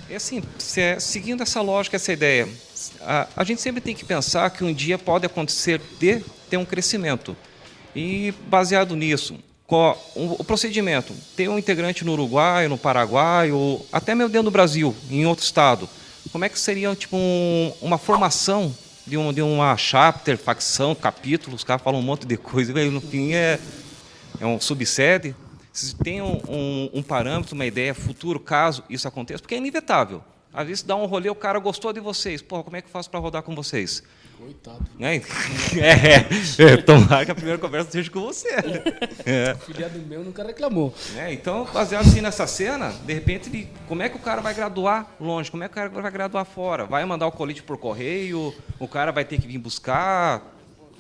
É 0.08 0.16
assim, 0.16 0.42
é, 0.76 1.00
seguindo 1.00 1.42
essa 1.42 1.61
lógica, 1.61 1.96
essa 1.96 2.12
ideia, 2.12 2.49
a, 3.00 3.26
a 3.37 3.44
gente 3.44 3.61
sempre 3.61 3.80
tem 3.80 3.94
que 3.94 4.04
pensar 4.04 4.49
que 4.50 4.62
um 4.62 4.73
dia 4.73 4.96
pode 4.96 5.26
acontecer 5.26 5.80
de 5.99 6.23
ter 6.49 6.56
um 6.56 6.64
crescimento. 6.64 7.37
E 7.94 8.32
baseado 8.49 8.94
nisso, 8.94 9.37
o 9.68 10.44
procedimento, 10.44 11.12
ter 11.35 11.49
um 11.49 11.58
integrante 11.58 12.04
no 12.04 12.12
Uruguai, 12.12 12.68
no 12.68 12.78
Paraguai, 12.78 13.50
ou 13.50 13.85
até 13.92 14.14
mesmo 14.14 14.30
dentro 14.30 14.44
do 14.44 14.50
Brasil, 14.50 14.94
em 15.11 15.26
outro 15.26 15.44
estado, 15.44 15.88
como 16.30 16.44
é 16.44 16.49
que 16.49 16.58
seria 16.58 16.94
tipo 16.94 17.16
um, 17.16 17.73
uma 17.80 17.99
formação 17.99 18.75
de, 19.06 19.16
um, 19.16 19.32
de 19.32 19.42
uma 19.42 19.76
chapter, 19.76 20.37
facção, 20.37 20.94
capítulo, 20.94 21.56
os 21.56 21.64
caras 21.64 21.82
falam 21.82 22.00
um 22.00 22.02
monte 22.02 22.26
de 22.26 22.37
coisa, 22.37 22.78
e 22.80 22.90
no 22.90 23.00
fim 23.00 23.32
é, 23.35 23.58
é 24.40 24.46
um 24.46 24.61
subsede. 24.61 25.35
Se 25.72 25.94
tem 25.94 26.22
um, 26.22 26.40
um, 26.48 26.90
um 26.94 27.02
parâmetro, 27.02 27.55
uma 27.55 27.66
ideia 27.66 27.94
futuro, 27.94 28.40
caso 28.40 28.83
isso 28.88 29.07
aconteça, 29.07 29.42
porque 29.42 29.55
é 29.55 29.59
inevitável. 29.59 30.22
Às 30.52 30.66
vezes 30.66 30.83
dá 30.83 30.96
um 30.96 31.05
rolê, 31.07 31.29
o 31.29 31.35
cara 31.35 31.59
gostou 31.59 31.92
de 31.92 32.00
vocês. 32.00 32.40
Pô, 32.40 32.64
como 32.64 32.76
é 32.76 32.81
que 32.81 32.88
eu 32.88 32.92
faço 32.92 33.11
para 33.11 33.20
rodar 33.20 33.42
com 33.42 33.55
vocês? 33.55 34.02
Coitado. 34.38 34.85
É, 34.99 35.16
é, 35.16 36.72
é, 36.72 36.77
tomara 36.77 37.25
que 37.25 37.31
a 37.31 37.35
primeira 37.35 37.59
conversa 37.59 37.90
seja 37.90 38.11
com 38.11 38.20
você. 38.20 38.49
É. 39.25 39.55
O 39.55 39.59
filiado 39.59 39.99
meu 39.99 40.22
nunca 40.22 40.44
reclamou. 40.44 40.94
É, 41.16 41.33
então, 41.33 41.66
baseado 41.72 42.07
assim 42.07 42.20
nessa 42.20 42.46
cena, 42.46 42.90
de 43.05 43.12
repente, 43.12 43.49
ele, 43.49 43.68
como 43.88 44.03
é 44.03 44.09
que 44.09 44.16
o 44.16 44.20
cara 44.20 44.40
vai 44.40 44.55
graduar 44.55 45.11
longe? 45.20 45.51
Como 45.51 45.64
é 45.64 45.68
que 45.68 45.72
o 45.72 45.75
cara 45.75 45.88
vai 45.88 46.11
graduar 46.11 46.44
fora? 46.44 46.85
Vai 46.85 47.05
mandar 47.05 47.27
o 47.27 47.33
colete 47.33 47.62
por 47.62 47.77
correio? 47.77 48.55
O 48.79 48.87
cara 48.87 49.11
vai 49.11 49.25
ter 49.25 49.40
que 49.40 49.49
vir 49.49 49.59
buscar? 49.59 50.42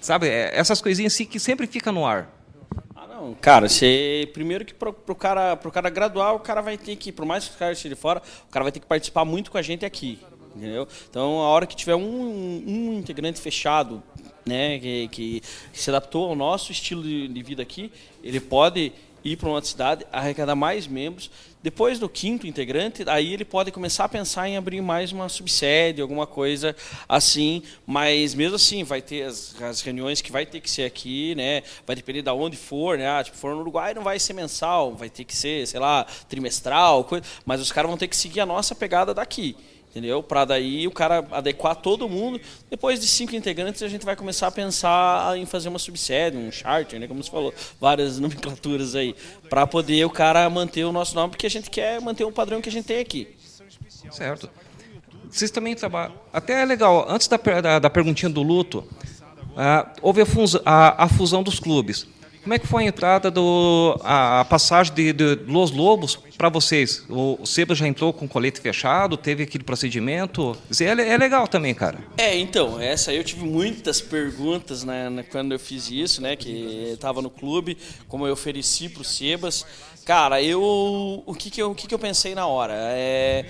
Sabe, 0.00 0.28
é, 0.28 0.50
essas 0.54 0.80
coisinhas 0.80 1.14
assim 1.14 1.24
que 1.24 1.38
sempre 1.38 1.66
fica 1.66 1.92
no 1.92 2.04
ar. 2.04 2.28
Ah, 2.94 3.06
não, 3.06 3.34
cara, 3.34 3.68
você, 3.68 4.28
primeiro 4.32 4.64
que 4.64 4.74
pro, 4.74 4.92
pro, 4.92 5.14
cara, 5.14 5.56
pro 5.56 5.70
cara 5.70 5.88
graduar, 5.88 6.34
o 6.34 6.40
cara 6.40 6.60
vai 6.60 6.76
ter 6.76 6.96
que, 6.96 7.12
por 7.12 7.24
mais 7.24 7.46
que 7.46 7.54
o 7.54 7.58
cara 7.58 7.72
esteja 7.72 7.94
de 7.94 8.00
fora, 8.00 8.20
o 8.48 8.50
cara 8.50 8.64
vai 8.64 8.72
ter 8.72 8.80
que 8.80 8.86
participar 8.86 9.24
muito 9.24 9.50
com 9.50 9.58
a 9.58 9.62
gente 9.62 9.84
aqui. 9.84 10.18
Entendeu? 10.56 10.88
Então, 11.10 11.40
a 11.40 11.48
hora 11.48 11.66
que 11.66 11.76
tiver 11.76 11.94
um, 11.94 12.62
um 12.66 12.98
integrante 12.98 13.40
fechado, 13.40 14.02
né, 14.44 14.78
que, 14.78 15.08
que, 15.08 15.42
se 15.72 15.90
adaptou 15.90 16.30
ao 16.30 16.34
nosso 16.34 16.72
estilo 16.72 17.02
de, 17.02 17.28
de 17.28 17.42
vida 17.42 17.62
aqui, 17.62 17.92
ele 18.22 18.40
pode 18.40 18.92
ir 19.22 19.36
para 19.36 19.48
uma 19.48 19.56
outra 19.56 19.68
cidade, 19.68 20.06
arrecadar 20.10 20.54
mais 20.54 20.86
membros. 20.86 21.30
Depois 21.62 21.98
do 21.98 22.08
quinto 22.08 22.46
integrante, 22.46 23.02
aí 23.08 23.34
ele 23.34 23.44
pode 23.44 23.72
começar 23.72 24.04
a 24.04 24.08
pensar 24.08 24.48
em 24.48 24.56
abrir 24.56 24.80
mais 24.80 25.10
uma 25.10 25.28
subsede, 25.28 26.00
alguma 26.00 26.26
coisa 26.26 26.76
assim. 27.08 27.60
Mas 27.84 28.34
mesmo 28.34 28.54
assim, 28.54 28.84
vai 28.84 29.02
ter 29.02 29.24
as, 29.24 29.60
as 29.60 29.80
reuniões 29.80 30.22
que 30.22 30.30
vai 30.30 30.46
ter 30.46 30.60
que 30.60 30.70
ser 30.70 30.84
aqui, 30.84 31.34
né? 31.34 31.64
Vai 31.84 31.96
depender 31.96 32.22
de 32.22 32.30
onde 32.30 32.56
for, 32.56 32.96
né? 32.96 33.08
Ah, 33.08 33.24
tipo, 33.24 33.36
for 33.36 33.52
no 33.52 33.62
Uruguai 33.62 33.94
não 33.94 34.04
vai 34.04 34.18
ser 34.20 34.32
mensal, 34.32 34.94
vai 34.94 35.10
ter 35.10 35.24
que 35.24 35.34
ser, 35.34 35.66
sei 35.66 35.80
lá, 35.80 36.06
trimestral, 36.28 37.02
coisa. 37.02 37.24
Mas 37.44 37.60
os 37.60 37.72
caras 37.72 37.88
vão 37.88 37.98
ter 37.98 38.06
que 38.06 38.16
seguir 38.16 38.40
a 38.40 38.46
nossa 38.46 38.72
pegada 38.72 39.12
daqui 39.12 39.56
entendeu? 39.96 40.22
Para 40.22 40.44
daí 40.44 40.86
o 40.86 40.90
cara 40.90 41.26
adequar 41.30 41.74
todo 41.74 42.06
mundo. 42.06 42.38
Depois 42.68 43.00
de 43.00 43.06
cinco 43.06 43.34
integrantes, 43.34 43.82
a 43.82 43.88
gente 43.88 44.04
vai 44.04 44.14
começar 44.14 44.46
a 44.48 44.50
pensar 44.50 45.38
em 45.38 45.46
fazer 45.46 45.70
uma 45.70 45.78
subsede, 45.78 46.36
um 46.36 46.52
charter, 46.52 47.00
né? 47.00 47.06
Como 47.08 47.22
você 47.22 47.30
falou, 47.30 47.54
várias 47.80 48.18
nomenclaturas 48.20 48.94
aí, 48.94 49.16
para 49.48 49.66
poder 49.66 50.04
o 50.04 50.10
cara 50.10 50.48
manter 50.50 50.84
o 50.84 50.92
nosso 50.92 51.14
nome, 51.14 51.30
porque 51.30 51.46
a 51.46 51.50
gente 51.50 51.70
quer 51.70 51.98
manter 52.02 52.24
o 52.24 52.30
padrão 52.30 52.60
que 52.60 52.68
a 52.68 52.72
gente 52.72 52.84
tem 52.84 52.98
aqui. 52.98 53.34
Certo. 54.10 54.50
Vocês 55.30 55.50
também 55.50 55.74
trabalham. 55.74 56.14
Até 56.30 56.60
é 56.60 56.64
legal, 56.66 57.06
antes 57.08 57.26
da, 57.26 57.38
da, 57.38 57.78
da 57.78 57.90
perguntinha 57.90 58.30
do 58.30 58.42
luto, 58.42 58.80
uh, 58.80 59.90
houve 60.02 60.20
a, 60.20 60.26
a, 60.64 61.04
a 61.04 61.08
fusão 61.08 61.42
dos 61.42 61.58
clubes. 61.58 62.06
Como 62.46 62.54
é 62.54 62.60
que 62.60 62.66
foi 62.68 62.84
a 62.84 62.86
entrada 62.86 63.28
do 63.28 63.98
a, 64.04 64.42
a 64.42 64.44
passagem 64.44 64.94
de, 64.94 65.12
de, 65.12 65.34
Los 65.48 65.72
Lobos 65.72 66.14
para 66.38 66.48
vocês? 66.48 67.04
O, 67.10 67.42
o 67.42 67.44
Seba 67.44 67.74
já 67.74 67.88
entrou 67.88 68.12
com 68.12 68.28
colete 68.28 68.60
fechado, 68.60 69.16
teve 69.16 69.42
aquele 69.42 69.64
procedimento. 69.64 70.56
É, 70.80 70.84
é, 70.84 71.16
legal 71.16 71.48
também, 71.48 71.74
cara. 71.74 71.98
É, 72.16 72.38
então, 72.38 72.80
essa 72.80 73.10
aí 73.10 73.16
eu 73.16 73.24
tive 73.24 73.44
muitas 73.44 74.00
perguntas 74.00 74.84
né, 74.84 75.24
quando 75.32 75.50
eu 75.50 75.58
fiz 75.58 75.90
isso, 75.90 76.22
né? 76.22 76.36
Que 76.36 76.92
estava 76.92 77.20
no 77.20 77.30
clube, 77.30 77.76
como 78.06 78.28
eu 78.28 78.34
ofereci 78.34 78.88
para 78.88 79.02
o 79.02 79.04
Sebas. 79.04 79.66
Cara, 80.04 80.40
eu 80.40 80.62
o 81.26 81.34
que 81.34 81.50
que 81.50 81.60
eu, 81.60 81.72
o 81.72 81.74
que 81.74 81.88
que 81.88 81.94
eu 81.96 81.98
pensei 81.98 82.32
na 82.32 82.46
hora? 82.46 82.74
É, 82.76 83.46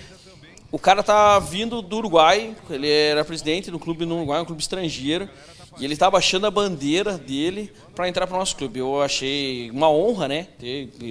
o 0.72 0.78
cara 0.78 1.02
tá 1.02 1.38
vindo 1.38 1.82
do 1.82 1.96
Uruguai, 1.98 2.56
ele 2.70 2.88
era 2.88 3.22
presidente 3.26 3.70
do 3.70 3.78
clube 3.78 4.06
no 4.06 4.16
Uruguai, 4.16 4.40
um 4.40 4.46
clube 4.46 4.62
estrangeiro. 4.62 5.28
E 5.78 5.84
ele 5.84 5.92
estava 5.92 6.12
baixando 6.12 6.46
a 6.46 6.50
bandeira 6.50 7.18
dele 7.18 7.70
para 7.94 8.08
entrar 8.08 8.26
para 8.26 8.36
o 8.36 8.38
nosso 8.38 8.56
clube. 8.56 8.78
Eu 8.78 9.02
achei 9.02 9.70
uma 9.70 9.90
honra, 9.90 10.26
né? 10.26 10.48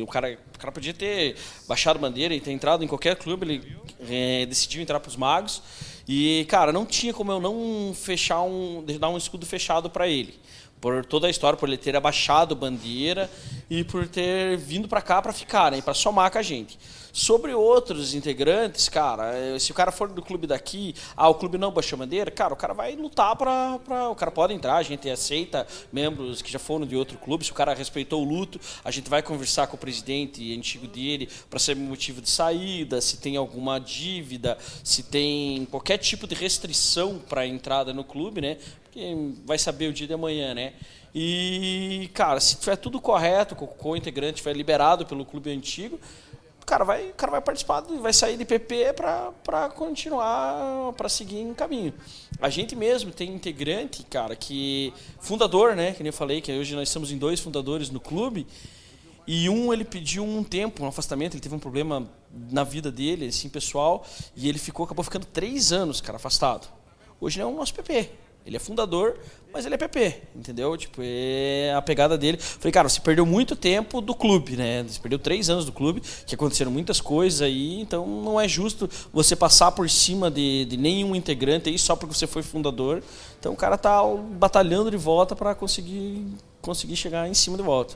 O, 0.01 0.08
cara, 0.08 0.38
o 0.56 0.58
cara 0.58 0.71
podia 0.71 0.93
ter 0.93 1.36
baixado 1.67 1.97
a 1.97 1.99
bandeira 1.99 2.34
e 2.34 2.41
ter 2.41 2.51
entrado 2.51 2.84
em 2.84 2.88
qualquer 2.88 3.15
clube. 3.15 3.45
Ele 3.45 3.78
é, 4.10 4.45
decidiu 4.47 4.82
entrar 4.82 4.99
para 4.99 5.10
os 5.10 5.15
Magos. 5.15 5.62
E, 6.08 6.45
cara, 6.49 6.71
não 6.71 6.86
tinha 6.86 7.13
como 7.13 7.32
eu 7.32 7.39
não 7.39 7.93
fechar 7.93 8.41
um. 8.41 8.84
dar 8.99 9.10
um 9.10 9.17
escudo 9.17 9.45
fechado 9.45 9.89
para 9.89 10.08
ele. 10.08 10.34
Por 10.82 11.06
toda 11.06 11.28
a 11.28 11.30
história, 11.30 11.58
por 11.58 11.69
ele 11.69 11.78
ter 11.78 11.95
abaixado 11.95 12.56
bandeira 12.56 13.30
e 13.69 13.84
por 13.84 14.08
ter 14.08 14.58
vindo 14.58 14.88
para 14.88 15.01
cá 15.01 15.21
para 15.21 15.32
ficar, 15.32 15.71
né? 15.71 15.82
Para 15.82 15.93
somar 15.93 16.32
com 16.32 16.38
a 16.39 16.41
gente. 16.43 16.78
Sobre 17.15 17.54
outros 17.54 18.13
integrantes, 18.13 18.89
cara, 18.89 19.34
eh, 19.38 19.58
se 19.58 19.71
o 19.71 19.73
cara 19.73 19.89
for 19.89 20.10
do 20.10 20.21
clube 20.21 20.45
daqui, 20.45 20.93
ah, 21.15 21.30
o 21.30 21.36
clube 21.36 21.58
não 21.58 21.71
baixou 21.71 21.97
bandeira, 21.97 22.30
cara, 22.30 22.54
o 22.54 22.58
cara 22.58 22.73
vai 22.73 22.93
lutar 22.93 23.38
para. 23.38 24.10
O 24.12 24.15
cara 24.15 24.32
pode 24.32 24.54
entrar, 24.54 24.75
a 24.75 24.84
gente 24.84 25.10
aceita 25.10 25.65
membros 25.93 26.41
que 26.41 26.51
já 26.51 26.60
foram 26.60 26.86
de 26.86 26.93
outro 26.93 27.17
clube. 27.17 27.45
Se 27.45 27.51
o 27.51 27.54
cara 27.54 27.73
respeitou 27.73 28.21
o 28.21 28.28
luto, 28.28 28.60
a 28.84 28.91
gente 28.91 29.10
vai 29.10 29.23
conversar 29.23 29.67
com 29.67 29.78
o 29.78 29.80
presidente 29.80 30.54
antigo 30.54 30.88
dele 30.88 31.30
para 31.49 31.58
saber 31.58 31.80
motivo 31.80 32.21
de 32.21 32.30
saída, 32.30 32.99
se 32.99 33.15
tem 33.15 33.38
alguma 33.38 33.80
dívida, 33.80 34.58
se 34.84 35.01
tem 35.01 35.63
qualquer 35.71 35.97
tipo 35.97 36.28
de 36.28 36.36
restrição 36.36 37.17
para 37.30 37.47
entrada 37.47 37.93
no 37.93 38.04
clube, 38.04 38.41
né? 38.41 38.58
Quem 38.91 39.38
vai 39.45 39.58
saber 39.58 39.88
o 39.88 39.93
dia 39.93 40.06
de 40.06 40.13
amanhã, 40.13 40.54
né? 40.54 40.73
E, 41.17 42.10
cara, 42.13 42.41
se 42.41 42.58
tiver 42.58 42.75
tudo 42.75 42.99
correto, 42.99 43.56
o 43.82 43.95
integrante 43.95 44.34
estiver 44.34 44.54
liberado 44.54 45.06
pelo 45.06 45.23
clube 45.23 45.49
antigo, 45.49 45.97
o 46.65 46.67
cara 46.67 46.84
vai, 46.84 47.13
cara 47.15 47.32
vai 47.34 47.41
participar, 47.41 47.82
vai 47.82 48.12
sair 48.12 48.38
de 48.38 48.43
PP 48.43 48.95
para 49.43 49.69
continuar, 49.69 50.93
para 50.93 51.08
seguir 51.08 51.38
em 51.38 51.54
caminho. 51.54 51.93
A 52.41 52.49
gente 52.49 52.75
mesmo 52.75 53.12
tem 53.12 53.30
integrante, 53.30 54.01
cara, 54.01 54.36
que 54.36 54.91
fundador, 55.19 55.75
né, 55.75 55.91
que 55.91 56.01
nem 56.01 56.10
eu 56.10 56.13
falei, 56.13 56.41
que 56.41 56.51
hoje 56.51 56.73
nós 56.73 56.89
estamos 56.89 57.12
em 57.12 57.19
dois 57.19 57.39
fundadores 57.39 57.91
no 57.91 57.99
clube, 57.99 58.47
e 59.28 59.47
um 59.47 59.71
ele 59.71 59.86
pediu 59.86 60.23
um 60.23 60.43
tempo, 60.43 60.84
um 60.84 60.88
afastamento, 60.88 61.36
ele 61.36 61.41
teve 61.41 61.54
um 61.54 61.60
problema 61.60 62.10
na 62.51 62.63
vida 62.63 62.91
dele, 62.91 63.28
assim, 63.28 63.47
pessoal, 63.47 64.04
e 64.36 64.49
ele 64.49 64.58
ficou, 64.58 64.86
acabou 64.86 65.06
ficando 65.06 65.28
três 65.28 65.71
anos, 65.71 66.01
cara, 66.01 66.15
afastado. 66.15 66.67
Hoje 67.21 67.38
ele 67.38 67.43
é 67.43 67.45
o 67.45 67.56
nosso 67.56 67.75
PP. 67.75 68.10
Ele 68.46 68.58
é 68.58 68.60
fundador, 68.60 69.18
mas 69.52 69.66
ele 69.66 69.74
é 69.74 69.78
PP, 69.78 70.22
entendeu? 70.36 70.78
Tipo, 70.78 71.02
é 71.04 71.74
a 71.76 71.82
pegada 71.82 72.16
dele. 72.18 72.38
Falei, 72.38 72.72
cara, 72.72 72.88
você 72.88 73.00
perdeu 73.00 73.26
muito 73.26 73.56
tempo 73.56 74.02
do 74.02 74.14
clube, 74.14 74.56
né? 74.56 74.84
Você 74.84 75.00
perdeu 75.00 75.18
três 75.18 75.50
anos 75.50 75.66
do 75.66 75.72
clube, 75.72 76.02
que 76.28 76.36
aconteceram 76.36 76.70
muitas 76.70 77.02
coisas 77.02 77.42
aí, 77.42 77.80
então 77.80 78.06
não 78.06 78.40
é 78.40 78.48
justo 78.48 78.88
você 79.12 79.36
passar 79.36 79.72
por 79.72 79.90
cima 79.90 80.30
de, 80.30 80.66
de 80.66 80.78
nenhum 80.78 81.16
integrante 81.16 81.70
aí 81.70 81.80
só 81.80 81.96
porque 81.96 82.14
você 82.14 82.28
foi 82.28 82.44
fundador. 82.44 83.02
Então 83.40 83.54
o 83.54 83.56
cara 83.56 83.78
tá 83.78 84.04
batalhando 84.04 84.92
de 84.92 84.98
volta 84.98 85.36
para 85.36 85.56
conseguir, 85.56 86.28
conseguir 86.62 86.96
chegar 86.96 87.28
em 87.28 87.34
cima 87.34 87.58
de 87.58 87.64
volta. 87.64 87.96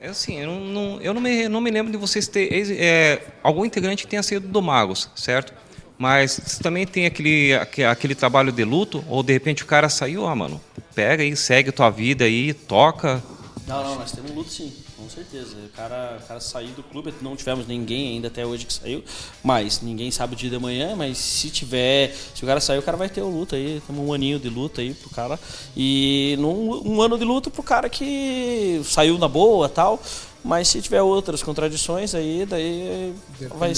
É 0.00 0.08
assim, 0.08 0.38
eu 0.38 0.50
não, 0.50 1.00
eu 1.00 1.14
não, 1.14 1.20
me, 1.20 1.48
não 1.48 1.60
me 1.60 1.70
lembro 1.70 1.90
de 1.90 1.98
vocês 1.98 2.28
ter 2.28 2.48
é, 2.78 3.26
algum 3.42 3.64
integrante 3.64 4.04
que 4.04 4.10
tenha 4.10 4.22
saído 4.22 4.46
do 4.46 4.62
Magos, 4.62 5.10
certo? 5.16 5.52
Mas 5.98 6.58
também 6.62 6.86
tem 6.86 7.06
aquele, 7.06 7.54
aquele 7.90 8.14
trabalho 8.14 8.52
de 8.52 8.64
luto, 8.64 9.04
ou 9.08 9.22
de 9.22 9.32
repente 9.32 9.62
o 9.62 9.66
cara 9.66 9.88
saiu, 9.88 10.26
ah, 10.26 10.34
mano, 10.34 10.60
pega 10.94 11.22
aí, 11.22 11.34
segue 11.34 11.72
tua 11.72 11.90
vida 11.90 12.24
aí, 12.24 12.52
toca. 12.52 13.22
Não, 13.66 13.82
não, 13.82 13.96
nós 13.96 14.12
temos 14.12 14.30
luto 14.30 14.50
sim, 14.50 14.72
com 14.96 15.08
certeza. 15.08 15.56
O 15.56 15.76
cara, 15.76 16.20
o 16.22 16.26
cara 16.28 16.38
saiu 16.38 16.68
do 16.68 16.84
clube, 16.84 17.12
não 17.20 17.34
tivemos 17.34 17.66
ninguém 17.66 18.14
ainda 18.14 18.28
até 18.28 18.46
hoje 18.46 18.64
que 18.64 18.72
saiu, 18.72 19.02
mas 19.42 19.80
ninguém 19.80 20.08
sabe 20.10 20.34
o 20.34 20.36
dia 20.36 20.48
de 20.48 20.54
amanhã, 20.54 20.94
mas 20.94 21.18
se 21.18 21.50
tiver, 21.50 22.14
se 22.32 22.44
o 22.44 22.46
cara 22.46 22.60
sair, 22.60 22.78
o 22.78 22.82
cara 22.82 22.96
vai 22.96 23.08
ter 23.08 23.22
o 23.22 23.28
luto 23.28 23.56
aí, 23.56 23.82
temos 23.84 24.06
um 24.06 24.12
aninho 24.12 24.38
de 24.38 24.48
luto 24.48 24.80
aí 24.80 24.94
pro 24.94 25.10
cara. 25.10 25.40
E 25.76 26.36
num, 26.38 26.92
um 26.92 27.02
ano 27.02 27.18
de 27.18 27.24
luto 27.24 27.50
pro 27.50 27.62
cara 27.62 27.88
que 27.88 28.80
saiu 28.84 29.18
na 29.18 29.26
boa 29.26 29.68
tal. 29.68 30.00
Mas 30.46 30.68
se 30.68 30.80
tiver 30.80 31.02
outras 31.02 31.42
contradições 31.42 32.14
aí, 32.14 32.46
daí 32.48 33.12
depende 33.40 33.58
vai 33.58 33.72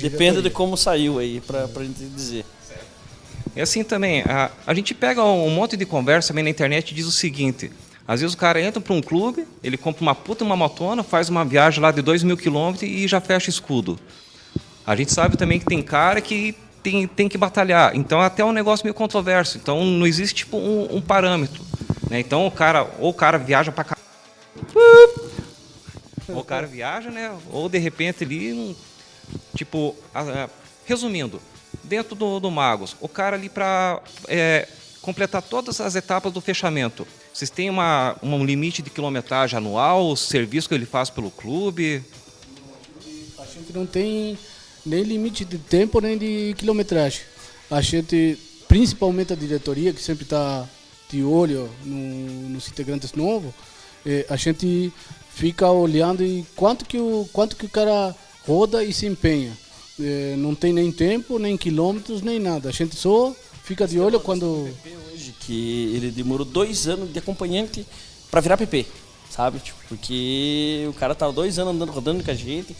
depende 0.00 0.42
de 0.42 0.50
como 0.50 0.76
saiu 0.76 1.20
aí 1.20 1.40
para 1.40 1.62
a 1.64 1.84
gente 1.84 2.04
dizer. 2.06 2.44
E 3.54 3.60
assim 3.60 3.84
também, 3.84 4.22
a, 4.22 4.50
a 4.66 4.74
gente 4.74 4.92
pega 4.94 5.22
um 5.22 5.48
monte 5.48 5.76
de 5.76 5.86
conversa 5.86 6.28
também 6.28 6.42
na 6.42 6.50
internet 6.50 6.90
e 6.90 6.94
diz 6.94 7.06
o 7.06 7.12
seguinte: 7.12 7.70
às 8.06 8.20
vezes 8.20 8.34
o 8.34 8.36
cara 8.36 8.60
entra 8.60 8.80
para 8.80 8.92
um 8.92 9.00
clube, 9.00 9.46
ele 9.62 9.76
compra 9.76 10.02
uma 10.02 10.14
puta 10.14 10.42
uma 10.42 10.56
motona, 10.56 11.04
faz 11.04 11.28
uma 11.28 11.44
viagem 11.44 11.80
lá 11.80 11.92
de 11.92 12.02
2 12.02 12.24
mil 12.24 12.36
quilômetros 12.36 12.82
e 12.82 13.06
já 13.06 13.20
fecha 13.20 13.48
escudo. 13.48 13.96
A 14.84 14.96
gente 14.96 15.12
sabe 15.12 15.36
também 15.36 15.60
que 15.60 15.66
tem 15.66 15.80
cara 15.80 16.20
que 16.20 16.52
tem, 16.82 17.06
tem 17.06 17.28
que 17.28 17.38
batalhar. 17.38 17.94
Então 17.94 18.20
até 18.20 18.42
é 18.42 18.44
um 18.44 18.52
negócio 18.52 18.84
meio 18.84 18.94
controverso. 18.94 19.56
Então 19.56 19.84
não 19.84 20.04
existe 20.04 20.34
tipo 20.34 20.56
um, 20.56 20.96
um 20.96 21.00
parâmetro. 21.00 21.62
Né? 22.10 22.18
Então 22.18 22.44
o 22.44 22.50
cara, 22.50 22.90
ou 22.98 23.10
o 23.10 23.14
cara 23.14 23.38
viaja 23.38 23.70
para 23.70 23.96
o 26.28 26.44
cara 26.44 26.66
viaja, 26.66 27.10
né? 27.10 27.36
Ou 27.50 27.68
de 27.68 27.78
repente 27.78 28.24
ali, 28.24 28.76
tipo, 29.54 29.94
resumindo, 30.84 31.40
dentro 31.84 32.14
do, 32.14 32.40
do 32.40 32.50
Magos, 32.50 32.96
o 33.00 33.08
cara 33.08 33.36
ali 33.36 33.48
para 33.48 34.02
é, 34.26 34.68
completar 35.02 35.42
todas 35.42 35.80
as 35.80 35.94
etapas 35.94 36.32
do 36.32 36.40
fechamento, 36.40 37.06
vocês 37.32 37.50
têm 37.50 37.70
uma, 37.70 38.16
um 38.22 38.44
limite 38.44 38.82
de 38.82 38.90
quilometragem 38.90 39.56
anual, 39.56 40.08
o 40.08 40.16
serviço 40.16 40.68
que 40.68 40.74
ele 40.74 40.86
faz 40.86 41.08
pelo 41.08 41.30
clube? 41.30 42.02
A 43.38 43.44
gente 43.44 43.72
não 43.72 43.86
tem 43.86 44.36
nem 44.84 45.02
limite 45.02 45.44
de 45.44 45.58
tempo 45.58 46.00
nem 46.00 46.18
de 46.18 46.54
quilometragem. 46.58 47.20
A 47.70 47.80
gente, 47.80 48.38
principalmente 48.66 49.32
a 49.32 49.36
diretoria, 49.36 49.92
que 49.92 50.02
sempre 50.02 50.24
está 50.24 50.66
de 51.08 51.22
olho 51.22 51.70
no, 51.84 52.48
nos 52.48 52.68
integrantes 52.68 53.12
novos, 53.12 53.52
a 54.28 54.36
gente 54.36 54.92
fica 55.38 55.70
olhando 55.70 56.24
e 56.24 56.44
quanto 56.56 56.84
que 56.84 56.98
o, 56.98 57.28
quanto 57.32 57.54
que 57.54 57.66
o 57.66 57.68
cara 57.68 58.14
roda 58.48 58.82
e 58.82 58.92
se 58.92 59.06
empenha. 59.06 59.52
É, 60.00 60.34
não 60.36 60.54
tem 60.54 60.72
nem 60.72 60.90
tempo, 60.90 61.38
nem 61.38 61.56
quilômetros, 61.56 62.22
nem 62.22 62.38
nada. 62.38 62.68
A 62.68 62.72
gente 62.72 62.96
só 62.96 63.34
fica 63.62 63.86
de 63.86 64.00
olho 64.00 64.18
quando. 64.18 64.68
Hoje, 65.12 65.34
que 65.40 65.92
ele 65.94 66.10
demorou 66.10 66.44
dois 66.44 66.88
anos 66.88 67.12
de 67.12 67.18
acompanhante 67.18 67.86
para 68.30 68.40
virar 68.40 68.56
PP, 68.56 68.86
sabe? 69.30 69.58
Tipo, 69.58 69.78
porque 69.88 70.86
o 70.88 70.92
cara 70.94 71.14
tava 71.14 71.32
dois 71.32 71.58
anos 71.58 71.74
andando, 71.74 71.92
rodando 71.92 72.24
com 72.24 72.30
a 72.30 72.34
gente 72.34 72.74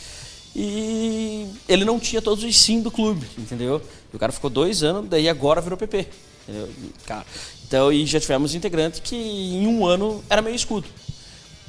e 0.55 1.47
ele 1.69 1.85
não 1.85 2.01
tinha 2.01 2.23
todos 2.23 2.43
os 2.43 2.57
sim 2.57 2.81
do 2.81 2.91
clube, 2.91 3.27
entendeu? 3.37 3.83
E 4.13 4.17
o 4.17 4.19
cara 4.19 4.33
ficou 4.33 4.49
dois 4.49 4.83
anos, 4.83 5.09
daí 5.09 5.29
agora 5.29 5.61
virou 5.61 5.77
PP, 5.77 6.07
entendeu? 6.49 6.69
Cara, 7.05 7.27
então, 7.67 7.93
e 7.93 8.07
já 8.07 8.21
tivemos 8.21 8.55
integrante 8.55 9.03
que 9.03 9.17
em 9.17 9.67
um 9.67 9.87
ano 9.87 10.23
era 10.31 10.41
meio 10.41 10.57
escudo 10.57 10.89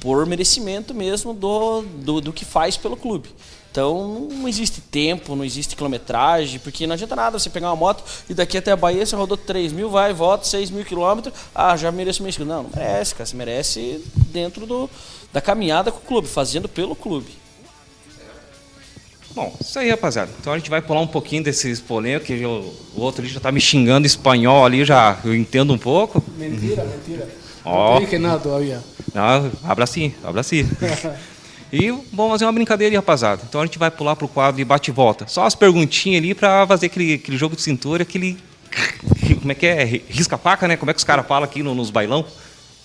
por 0.00 0.24
merecimento 0.26 0.94
mesmo 0.94 1.34
do, 1.34 1.82
do, 1.82 2.20
do, 2.20 2.32
que 2.32 2.44
faz 2.44 2.76
pelo 2.76 2.96
clube. 2.96 3.28
Então 3.70 4.28
não 4.32 4.48
existe 4.48 4.80
tempo, 4.80 5.36
não 5.36 5.44
existe 5.44 5.76
quilometragem, 5.76 6.58
porque 6.58 6.86
não 6.86 6.94
adianta 6.94 7.14
nada 7.14 7.38
você 7.38 7.48
pegar 7.48 7.68
uma 7.68 7.76
moto 7.76 8.02
e 8.28 8.34
daqui 8.34 8.58
até 8.58 8.72
a 8.72 8.76
Bahia 8.76 9.06
você 9.06 9.14
rodou 9.14 9.36
3 9.36 9.72
mil, 9.72 9.88
vai, 9.88 10.12
volta, 10.12 10.44
6 10.44 10.70
mil 10.70 10.84
quilômetros, 10.84 11.32
ah, 11.54 11.76
já 11.76 11.92
mereço 11.92 12.22
meio 12.22 12.34
Não, 12.40 12.64
não 12.64 12.70
merece, 12.74 13.14
cara. 13.14 13.26
Você 13.26 13.36
merece 13.36 14.02
dentro 14.32 14.66
do, 14.66 14.90
da 15.32 15.40
caminhada 15.40 15.92
com 15.92 15.98
o 15.98 16.02
clube, 16.02 16.26
fazendo 16.26 16.68
pelo 16.68 16.96
clube. 16.96 17.40
Bom, 19.32 19.54
isso 19.60 19.78
aí, 19.78 19.90
rapaziada. 19.90 20.30
Então 20.40 20.52
a 20.52 20.58
gente 20.58 20.68
vai 20.68 20.82
pular 20.82 21.00
um 21.00 21.06
pouquinho 21.06 21.44
desses 21.44 21.80
polêmicos, 21.80 22.26
que 22.26 22.44
o, 22.44 22.74
o 22.96 23.00
outro 23.00 23.22
ali 23.22 23.30
já 23.30 23.38
tá 23.38 23.52
me 23.52 23.60
xingando 23.60 24.04
espanhol 24.06 24.64
ali, 24.64 24.84
já 24.84 25.20
eu 25.24 25.34
entendo 25.34 25.72
um 25.72 25.78
pouco. 25.78 26.22
Mentira, 26.36 26.84
mentira. 26.84 27.28
Ó. 27.64 27.96
Oh. 27.96 28.00
Não 28.00 28.06
tem 28.06 28.18
nada 28.18 28.40
todavia. 28.40 28.82
Ah, 29.14 29.48
abra 29.64 29.86
sim, 29.86 30.14
abra 30.22 30.42
sim. 30.42 30.68
e 31.72 31.90
vamos 32.12 32.32
fazer 32.32 32.44
uma 32.44 32.52
brincadeira 32.52 32.92
aí, 32.92 32.96
rapaziada. 32.96 33.42
Então 33.48 33.60
a 33.60 33.66
gente 33.66 33.78
vai 33.78 33.90
pular 33.90 34.16
pro 34.16 34.28
quadro 34.28 34.56
de 34.56 34.64
bate-volta. 34.64 35.26
Só 35.28 35.44
as 35.44 35.54
perguntinhas 35.54 36.22
ali 36.22 36.34
para 36.34 36.66
fazer 36.66 36.86
aquele, 36.86 37.14
aquele 37.14 37.36
jogo 37.36 37.56
de 37.56 37.62
cintura, 37.62 38.02
aquele. 38.02 38.38
Como 39.40 39.50
é 39.50 39.54
que 39.54 39.66
é? 39.66 39.84
Risca-faca, 39.84 40.68
né? 40.68 40.76
Como 40.76 40.90
é 40.90 40.94
que 40.94 40.98
os 40.98 41.04
caras 41.04 41.26
falam 41.26 41.44
aqui 41.44 41.62
no, 41.62 41.74
nos 41.74 41.90
bailão? 41.90 42.24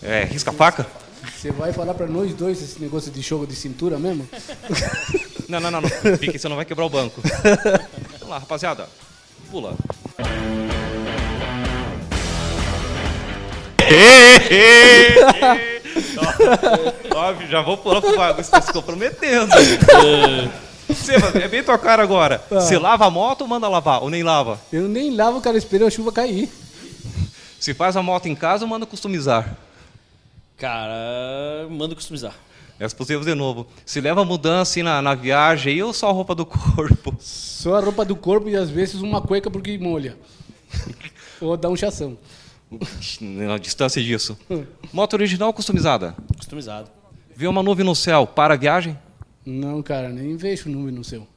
É, 0.02 0.24
risca-faca? 0.24 0.86
Você 1.36 1.52
vai 1.52 1.74
falar 1.74 1.94
para 1.94 2.08
nós 2.08 2.34
dois 2.34 2.62
esse 2.62 2.82
negócio 2.82 3.12
de 3.12 3.22
jogo 3.22 3.48
de 3.48 3.56
cintura 3.56 3.98
mesmo? 3.98 4.28
Não, 5.48 5.60
não, 5.60 5.70
não, 5.70 5.80
não. 5.80 5.90
Fique, 6.18 6.40
você 6.40 6.50
não 6.50 6.56
vai 6.56 6.66
quebrar 6.66 6.86
o 6.86 6.90
banco. 6.90 7.22
Vamos 8.14 8.28
lá, 8.28 8.40
rapaziada. 8.40 8.90
Pula. 9.52 9.76
Óbvio, 17.14 17.48
já 17.48 17.62
vou 17.62 17.78
pular 17.78 18.02
pro 18.02 18.16
bagulho, 18.16 18.44
você 18.44 18.52
tá 18.52 18.62
se 18.62 18.74
comprometendo. 18.74 19.52
Seba, 20.94 21.40
é 21.40 21.48
bem 21.48 21.64
tua 21.64 21.78
cara 21.78 22.04
agora. 22.04 22.44
Ah. 22.52 22.60
Você 22.60 22.78
lava 22.78 23.06
a 23.06 23.10
moto 23.10 23.42
ou 23.42 23.48
manda 23.48 23.68
lavar? 23.68 24.04
Ou 24.04 24.10
nem 24.10 24.24
lava? 24.24 24.60
Eu 24.72 24.88
nem 24.88 25.16
lavo, 25.16 25.42
cara, 25.42 25.58
espero 25.58 25.86
a 25.86 25.90
chuva 25.90 26.12
cair. 26.12 26.50
Se 27.60 27.74
faz 27.74 27.98
a 27.98 28.04
moto 28.04 28.28
em 28.28 28.36
casa 28.36 28.64
ou 28.64 28.70
manda 28.70 28.86
customizar? 28.86 29.58
Cara, 30.58 31.68
manda 31.70 31.96
customizar. 31.96 32.34
É 32.80 32.88
possível 32.90 33.22
de 33.22 33.34
novo. 33.34 33.68
Se 33.86 34.02
leva 34.02 34.26
mudança 34.26 34.72
assim, 34.72 34.84
na, 34.84 35.02
na 35.02 35.16
viagem 35.16 35.74
aí 35.74 35.84
ou 35.84 35.94
só 35.94 36.10
a 36.10 36.12
roupa 36.12 36.36
do 36.36 36.46
corpo? 36.46 37.16
Só 37.20 37.76
a 37.76 37.80
roupa 37.80 38.04
do 38.04 38.16
corpo 38.16 38.50
e 38.50 38.56
às 38.56 38.70
vezes 38.70 39.02
uma 39.02 39.22
cueca 39.22 39.50
porque 39.50 39.78
molha. 39.78 40.18
ou 41.40 41.56
dá 41.56 41.70
um 41.70 41.76
chação. 41.76 42.18
Na 43.22 43.58
distância 43.58 44.02
disso. 44.02 44.38
Moto 44.92 45.14
original 45.14 45.50
ou 45.50 45.54
customizada? 45.54 46.16
Customizada. 46.38 46.90
Viu 47.36 47.50
uma 47.50 47.62
nuvem 47.62 47.86
no 47.86 47.96
céu 47.96 48.26
para 48.26 48.54
a 48.54 48.58
viagem? 48.58 48.98
Não, 49.46 49.82
cara, 49.84 50.10
nem 50.10 50.36
vejo 50.36 50.70
nuvem 50.70 50.94
no 50.94 51.04
céu. 51.04 51.28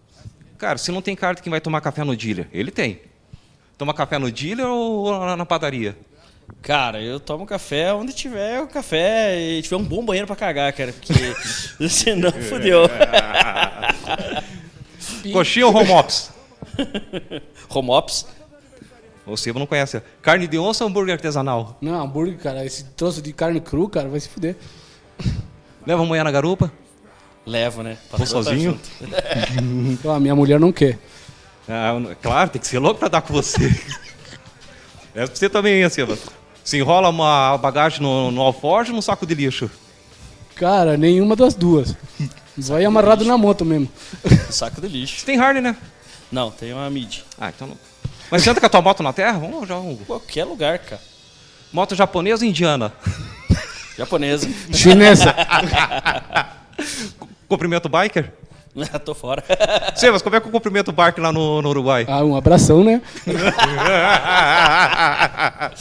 Cara, 0.56 0.78
se 0.78 0.90
não 0.90 1.02
tem 1.02 1.14
cara 1.14 1.34
de 1.34 1.42
quem 1.42 1.50
vai 1.50 1.60
tomar 1.60 1.80
café 1.80 2.02
no 2.02 2.16
dealer, 2.16 2.48
ele 2.52 2.70
tem. 2.70 3.00
Toma 3.76 3.94
café 3.94 4.18
no 4.18 4.30
dealer 4.30 4.66
ou 4.66 5.36
na 5.36 5.46
padaria? 5.46 5.96
Cara, 6.62 7.00
eu 7.00 7.20
tomo 7.20 7.46
café 7.46 7.92
onde 7.92 8.12
tiver 8.12 8.60
o 8.60 8.66
café 8.66 9.38
e 9.38 9.62
tiver 9.62 9.76
um 9.76 9.84
bom 9.84 10.04
banheiro 10.04 10.26
para 10.26 10.34
cagar, 10.34 10.72
cara, 10.72 10.92
porque 10.92 11.12
senão 11.88 12.32
fodeu. 12.32 12.88
Coxinha 15.32 15.66
ou 15.66 15.76
home 15.76 15.90
ops? 15.90 16.30
home 17.68 17.90
ops? 17.90 18.26
O 19.28 19.36
Sebo 19.36 19.58
não 19.58 19.66
conhece. 19.66 20.02
Carne 20.22 20.46
de 20.46 20.58
onça 20.58 20.82
ou 20.84 20.90
hambúrguer 20.90 21.14
artesanal? 21.14 21.76
Não, 21.80 22.02
hambúrguer, 22.02 22.38
cara. 22.38 22.64
Esse 22.64 22.84
troço 22.84 23.20
de 23.20 23.32
carne 23.32 23.60
cru, 23.60 23.88
cara, 23.88 24.08
vai 24.08 24.18
se 24.18 24.28
fuder. 24.28 24.56
Leva 25.86 26.02
amanhã 26.02 26.24
na 26.24 26.30
garupa? 26.30 26.72
Levo, 27.46 27.82
né? 27.82 27.96
Tô 28.10 28.24
sozinho? 28.26 28.78
a 30.04 30.16
ah, 30.16 30.20
minha 30.20 30.34
mulher 30.34 30.58
não 30.58 30.72
quer. 30.72 30.98
Ah, 31.68 31.92
claro, 32.22 32.50
tem 32.50 32.60
que 32.60 32.66
ser 32.66 32.78
louco 32.78 32.98
pra 32.98 33.08
dar 33.08 33.22
com 33.22 33.32
você. 33.32 33.68
é 35.14 35.26
você 35.26 35.48
também, 35.48 35.82
hein, 35.82 35.88
Seba. 35.90 36.18
Se 36.64 36.78
enrola 36.78 37.08
uma 37.08 37.56
bagagem 37.58 38.02
no, 38.02 38.30
no 38.30 38.42
alforje 38.42 38.90
ou 38.90 38.96
no 38.96 39.02
saco 39.02 39.26
de 39.26 39.34
lixo? 39.34 39.70
Cara, 40.54 40.96
nenhuma 40.96 41.36
das 41.36 41.54
duas. 41.54 41.94
Vai 42.56 42.84
amarrado 42.84 43.24
na 43.24 43.38
moto 43.38 43.64
mesmo. 43.64 43.88
Saco 44.50 44.80
de 44.80 44.88
lixo. 44.88 45.20
Você 45.20 45.26
tem 45.26 45.38
Harley, 45.38 45.62
né? 45.62 45.76
Não, 46.30 46.50
tem 46.50 46.72
uma 46.72 46.90
mid. 46.90 47.20
Ah, 47.38 47.50
então 47.54 47.68
não. 47.68 47.76
Mas 48.30 48.42
você 48.42 48.50
anda 48.50 48.60
com 48.60 48.66
a 48.66 48.68
tua 48.68 48.82
moto 48.82 49.02
na 49.02 49.12
terra? 49.12 49.38
Vamos 49.38 49.68
já 49.68 49.76
um... 49.76 49.96
Qualquer 49.96 50.44
lugar, 50.44 50.78
cara. 50.78 51.00
Moto 51.72 51.94
japonesa 51.94 52.44
ou 52.44 52.48
indiana? 52.48 52.92
Japonesa. 53.96 54.48
Chinesa. 54.72 55.34
Cumprimento 57.48 57.88
biker? 57.88 58.32
Tô 59.04 59.14
fora. 59.14 59.44
Sebas, 59.96 60.22
como 60.22 60.36
é 60.36 60.40
que 60.40 60.46
eu 60.46 60.52
cumprimento 60.52 60.88
o 60.88 60.92
biker 60.92 61.22
lá 61.22 61.32
no, 61.32 61.60
no 61.62 61.68
Uruguai? 61.70 62.04
Ah, 62.08 62.24
um 62.24 62.36
abração, 62.36 62.84
né? 62.84 63.00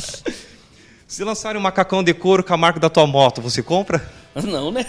Se 1.07 1.23
lançarem 1.23 1.59
um 1.59 1.63
macacão 1.63 2.03
de 2.03 2.13
couro 2.13 2.43
com 2.43 2.53
a 2.53 2.57
marca 2.57 2.79
da 2.79 2.89
tua 2.89 3.07
moto, 3.07 3.41
você 3.41 3.63
compra? 3.63 4.05
Não, 4.43 4.71
né? 4.71 4.85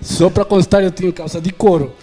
Só 0.00 0.30
pra 0.30 0.44
constar, 0.44 0.82
eu 0.82 0.90
tenho 0.90 1.12
calça 1.12 1.40
de 1.40 1.52
couro. 1.52 1.94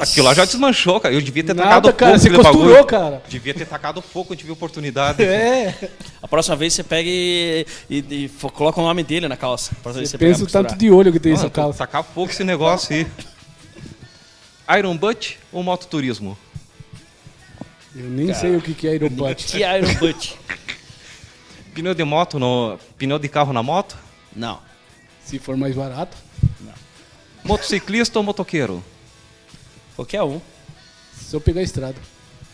Aquilo 0.00 0.26
lá 0.26 0.34
já 0.34 0.44
desmanchou, 0.44 0.98
cara. 1.00 1.14
Eu 1.14 1.20
devia 1.20 1.44
ter 1.44 1.54
Nada, 1.54 1.92
tacado 1.92 1.92
cara, 1.92 2.18
fogo 2.18 2.22
você 2.22 2.30
costurou, 2.36 2.68
bagulho. 2.68 2.86
cara. 2.86 3.22
Devia 3.28 3.52
ter 3.54 3.66
tacado 3.66 4.00
fogo 4.00 4.28
quando 4.28 4.38
tive 4.38 4.50
oportunidade. 4.52 5.22
É. 5.24 5.74
A 6.22 6.26
próxima 6.28 6.56
vez 6.56 6.72
você 6.72 6.82
pega 6.82 7.08
e, 7.08 7.66
e- 7.90 7.96
e 8.24 8.28
coloca 8.52 8.80
o 8.80 8.84
nome 8.84 9.02
dele 9.02 9.28
na 9.28 9.36
calça. 9.36 9.72
Você 9.84 10.06
Você 10.06 10.16
pensa 10.18 10.44
o 10.44 10.46
tanto 10.46 10.74
de 10.76 10.90
olho 10.90 11.12
que 11.12 11.20
tem 11.20 11.32
essa 11.32 11.50
calça. 11.50 11.78
tacar 11.78 12.02
fogo 12.02 12.30
esse 12.30 12.44
negócio 12.44 12.94
aí. 12.96 13.06
Iron 14.78 14.96
Butt 14.96 15.38
ou 15.52 15.62
mototurismo? 15.62 16.38
Eu 17.94 18.08
nem 18.08 18.32
sei 18.32 18.56
o 18.56 18.62
que 18.62 18.72
que 18.72 18.86
é 18.86 18.90
aerobutt. 18.92 19.44
Que 19.52 19.58
Iron 19.62 19.92
Butt? 19.94 20.38
Pneu 21.74 21.94
de 21.94 22.04
moto 22.04 22.38
no. 22.38 22.78
Pneu 22.96 23.18
de 23.18 23.28
carro 23.28 23.52
na 23.52 23.62
moto? 23.62 23.96
Não. 24.34 24.58
Se 25.24 25.38
for 25.38 25.56
mais 25.56 25.74
barato. 25.74 26.16
Motociclista 27.44 28.18
ou 28.18 28.22
motoqueiro? 28.24 28.82
Qualquer 30.02 30.22
um. 30.24 30.40
Se 31.16 31.36
eu 31.36 31.40
pegar 31.40 31.60
a 31.60 31.64
estrada. 31.64 31.94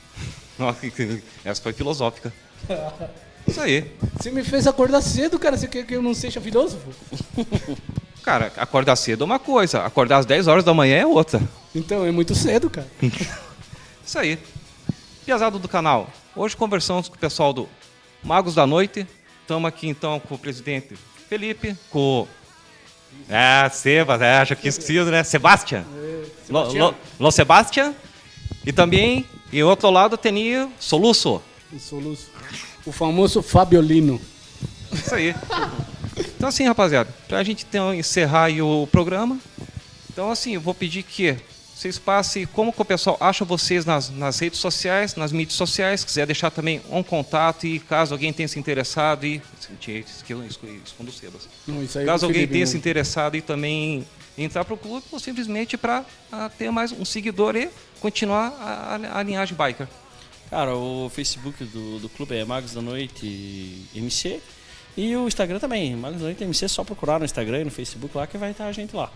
Nossa, 0.58 0.90
que- 0.90 1.22
Essa 1.42 1.62
foi 1.62 1.72
filosófica. 1.72 2.30
Isso 3.48 3.58
aí. 3.58 3.90
Você 4.18 4.30
me 4.30 4.44
fez 4.44 4.66
acordar 4.66 5.00
cedo, 5.00 5.38
cara. 5.38 5.56
Você 5.56 5.66
quer 5.66 5.86
que 5.86 5.94
eu 5.94 6.02
não 6.02 6.12
seja 6.12 6.40
filósofo? 6.40 6.90
Cara, 8.22 8.52
acordar 8.58 8.94
cedo 8.96 9.22
é 9.22 9.24
uma 9.24 9.38
coisa, 9.38 9.82
acordar 9.84 10.18
às 10.18 10.26
10 10.26 10.48
horas 10.48 10.62
da 10.62 10.74
manhã 10.74 10.96
é 10.98 11.06
outra. 11.06 11.40
Então, 11.74 12.04
é 12.04 12.10
muito 12.10 12.34
cedo, 12.34 12.68
cara. 12.68 12.86
Isso 14.04 14.18
aí. 14.18 14.38
Piazado 15.24 15.58
do 15.58 15.66
canal. 15.66 16.10
Hoje 16.36 16.54
conversamos 16.54 17.08
com 17.08 17.14
o 17.14 17.18
pessoal 17.18 17.54
do 17.54 17.66
Magos 18.22 18.54
da 18.54 18.66
Noite. 18.66 19.06
Estamos 19.40 19.66
aqui 19.66 19.88
então 19.88 20.20
com 20.20 20.34
o 20.34 20.38
presidente 20.38 20.94
Felipe, 21.30 21.74
com 21.88 22.22
o. 22.24 22.28
É, 23.28 23.68
Sebas, 23.70 24.20
é, 24.22 24.38
acho 24.38 24.56
que 24.56 24.68
esquecido, 24.68 25.10
né? 25.10 25.22
Sebastian. 25.22 25.84
Lo, 26.48 26.72
Lo, 26.72 26.94
Lo 27.20 27.30
Sebastian. 27.30 27.94
E 28.64 28.72
também, 28.72 29.26
em 29.52 29.62
outro 29.62 29.90
lado, 29.90 30.16
tem 30.16 30.70
Soluço. 30.78 31.42
O 31.72 31.78
soluço. 31.78 32.30
O 32.86 32.92
famoso 32.92 33.42
Fabiolino. 33.42 34.20
Isso 34.92 35.14
aí. 35.14 35.34
Então 36.18 36.48
assim, 36.48 36.66
rapaziada, 36.66 37.12
pra 37.28 37.42
gente 37.42 37.64
então 37.68 37.94
encerrar 37.94 38.44
aí 38.44 38.62
o 38.62 38.88
programa, 38.90 39.38
então 40.10 40.30
assim, 40.30 40.54
eu 40.54 40.60
vou 40.60 40.74
pedir 40.74 41.02
que 41.02 41.36
vocês 41.78 41.96
passem 41.96 42.44
como 42.44 42.72
que 42.72 42.82
o 42.82 42.84
pessoal 42.84 43.16
acha 43.20 43.44
vocês 43.44 43.84
nas, 43.84 44.10
nas 44.10 44.40
redes 44.40 44.58
sociais, 44.58 45.14
nas 45.14 45.30
mídias 45.30 45.56
sociais, 45.56 46.02
quiser 46.02 46.26
deixar 46.26 46.50
também 46.50 46.82
um 46.90 47.04
contato 47.04 47.68
e 47.68 47.78
caso 47.78 48.12
alguém 48.12 48.32
tenha 48.32 48.48
se 48.48 48.58
interessado 48.58 49.24
e 49.24 49.40
escondo 50.84 51.12
sebas. 51.12 51.48
Não, 51.68 51.80
isso 51.80 52.00
aí 52.00 52.04
Caso 52.04 52.24
é 52.24 52.26
o 52.26 52.30
alguém 52.30 52.48
tenha 52.48 52.66
se 52.66 52.76
interessado 52.76 53.36
e 53.36 53.40
também 53.40 54.04
entrar 54.36 54.64
pro 54.64 54.76
clube, 54.76 55.06
ou 55.12 55.20
simplesmente 55.20 55.76
para 55.76 56.04
ter 56.58 56.68
mais 56.72 56.90
um 56.90 57.04
seguidor 57.04 57.54
e 57.54 57.70
continuar 58.00 58.48
a, 58.60 58.96
a, 58.96 59.20
a 59.20 59.22
linhagem 59.22 59.56
biker. 59.56 59.86
Cara, 60.50 60.74
o 60.74 61.08
Facebook 61.14 61.62
do, 61.62 62.00
do 62.00 62.08
clube 62.08 62.34
é 62.34 62.44
Magos 62.44 62.72
da 62.72 62.82
Noite 62.82 63.86
MC. 63.94 64.40
E 64.96 65.14
o 65.14 65.28
Instagram 65.28 65.60
também, 65.60 65.94
Magos 65.94 66.18
da 66.18 66.24
Noite 66.24 66.42
MC, 66.42 66.64
é 66.64 66.68
só 66.68 66.82
procurar 66.82 67.20
no 67.20 67.24
Instagram 67.24 67.60
e 67.60 67.64
no 67.66 67.70
Facebook 67.70 68.16
lá 68.16 68.26
que 68.26 68.36
vai 68.36 68.50
estar 68.50 68.66
a 68.66 68.72
gente 68.72 68.96
lá. 68.96 69.12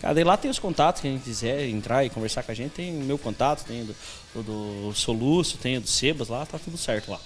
Cara, 0.00 0.24
lá 0.24 0.36
tem 0.36 0.50
os 0.50 0.58
contatos, 0.58 1.02
quem 1.02 1.18
quiser 1.18 1.68
entrar 1.68 2.04
e 2.04 2.10
conversar 2.10 2.42
com 2.42 2.50
a 2.50 2.54
gente, 2.54 2.72
tem 2.72 2.96
o 2.96 3.04
meu 3.04 3.18
contato, 3.18 3.64
tem 3.64 3.82
o 3.82 4.42
do, 4.42 4.42
do 4.88 4.94
Soluço, 4.94 5.58
tem 5.58 5.76
o 5.76 5.80
do 5.80 5.86
Sebas 5.88 6.28
lá, 6.28 6.46
tá 6.46 6.58
tudo 6.58 6.78
certo 6.78 7.10
lá. 7.10 7.20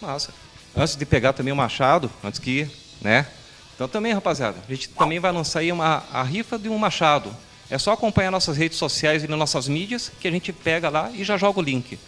Massa. 0.00 0.32
Antes 0.76 0.94
de 0.94 1.04
pegar 1.04 1.32
também 1.32 1.52
o 1.52 1.56
machado, 1.56 2.08
antes 2.22 2.38
que, 2.38 2.68
né? 3.00 3.26
Então 3.74 3.88
também, 3.88 4.12
rapaziada, 4.12 4.58
a 4.68 4.72
gente 4.72 4.88
também 4.90 5.18
vai 5.18 5.32
lançar 5.32 5.60
aí 5.60 5.72
uma, 5.72 6.04
a 6.12 6.22
rifa 6.22 6.56
de 6.58 6.68
um 6.68 6.78
machado. 6.78 7.34
É 7.68 7.78
só 7.78 7.92
acompanhar 7.92 8.30
nossas 8.30 8.56
redes 8.56 8.78
sociais 8.78 9.24
e 9.24 9.28
nas 9.28 9.38
nossas 9.38 9.66
mídias 9.66 10.12
que 10.20 10.28
a 10.28 10.30
gente 10.30 10.52
pega 10.52 10.88
lá 10.88 11.10
e 11.12 11.24
já 11.24 11.36
joga 11.36 11.58
o 11.58 11.62
link. 11.62 11.98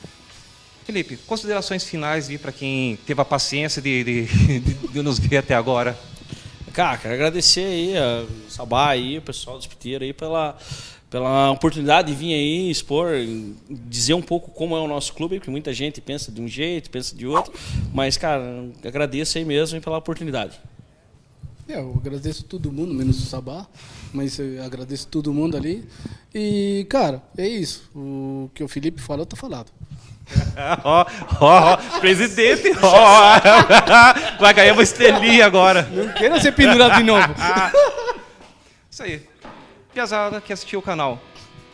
Felipe, 0.85 1.17
considerações 1.17 1.85
finais 1.85 2.29
para 2.41 2.53
quem 2.53 2.97
teve 3.07 3.21
a 3.21 3.25
paciência 3.25 3.81
de, 3.83 4.05
de, 4.05 4.25
de- 4.61 4.75
de 4.89 5.03
nos 5.03 5.19
ver 5.19 5.39
até 5.39 5.55
agora. 5.55 5.99
Cara, 6.73 6.97
quero 6.97 7.15
agradecer 7.15 7.65
aí 7.65 7.97
a 7.97 8.25
Sabá 8.49 8.89
aí, 8.89 9.19
o 9.19 9.23
pessoal 9.23 9.59
do 9.59 9.61
Espiteiro 9.61 10.05
aí 10.05 10.13
pela, 10.15 10.57
pela 11.11 11.51
oportunidade 11.51 12.09
de 12.09 12.15
vir 12.15 12.33
aí 12.33 12.71
expor, 12.71 13.11
dizer 13.69 14.15
um 14.15 14.23
pouco 14.23 14.51
como 14.51 14.75
é 14.75 14.81
o 14.81 14.89
nosso 14.89 15.13
clube, 15.13 15.37
porque 15.37 15.51
muita 15.51 15.73
gente 15.75 16.01
pensa 16.01 16.33
de 16.33 16.41
um 16.41 16.49
jeito, 16.49 16.89
pensa 16.89 17.15
de 17.15 17.27
outro, 17.27 17.53
mas 17.93 18.17
cara, 18.17 18.43
agradeço 18.83 19.37
aí 19.37 19.45
mesmo 19.45 19.79
pela 19.83 19.99
oportunidade. 19.99 20.59
É, 21.69 21.79
eu 21.79 21.93
agradeço 21.95 22.45
todo 22.45 22.73
mundo, 22.73 22.93
menos 22.95 23.23
o 23.23 23.27
Sabá, 23.27 23.67
mas 24.13 24.39
eu 24.39 24.63
agradeço 24.65 25.07
todo 25.09 25.33
mundo 25.33 25.57
ali. 25.57 25.87
E, 26.35 26.87
cara, 26.89 27.23
é 27.37 27.47
isso. 27.47 27.89
O 27.95 28.51
que 28.55 28.65
o 28.65 28.69
Felipe 28.69 29.01
falou, 29.01 29.25
tá 29.25 29.37
falado. 29.37 29.71
Ó, 30.85 31.07
ó, 31.41 31.73
ó, 31.73 31.77
presidente, 31.99 32.73
ó, 32.83 33.41
vai 34.39 34.53
ganhar 34.53 34.75
uma 34.75 34.83
estrelinha 34.83 35.47
agora. 35.47 35.89
Não 35.91 36.13
queira 36.13 36.41
ser 36.41 36.53
pendurado 36.53 36.97
de 36.97 37.03
novo. 37.03 37.35
Isso 38.91 39.03
aí. 39.03 39.27
Piazada 39.93 40.41
que 40.41 40.53
assistiu 40.53 40.79
o 40.81 40.83
canal. 40.83 41.21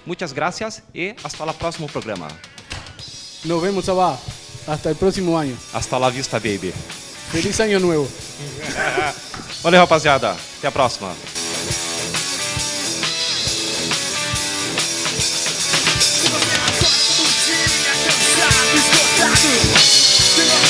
Muitas 0.07 0.33
gracias 0.33 0.83
e 0.95 1.15
hasta 1.23 1.45
o 1.45 1.55
próximo 1.55 1.89
programa. 1.89 2.29
Nos 3.45 3.63
vemos, 3.63 3.85
Sabá. 3.85 4.17
Hasta 4.67 4.91
el 4.91 4.97
próximo 4.97 5.37
año. 5.39 5.57
Hasta 5.73 5.99
la 5.99 6.11
vista, 6.11 6.39
baby. 6.39 6.73
Feliz 7.33 7.61
año 7.61 7.79
nuevo. 7.79 8.09
Valeu, 9.63 9.81
rapaziada. 9.81 10.37
Até 10.59 10.67
a 10.67 10.71
próxima. 10.71 11.13
Exactly. 19.21 20.68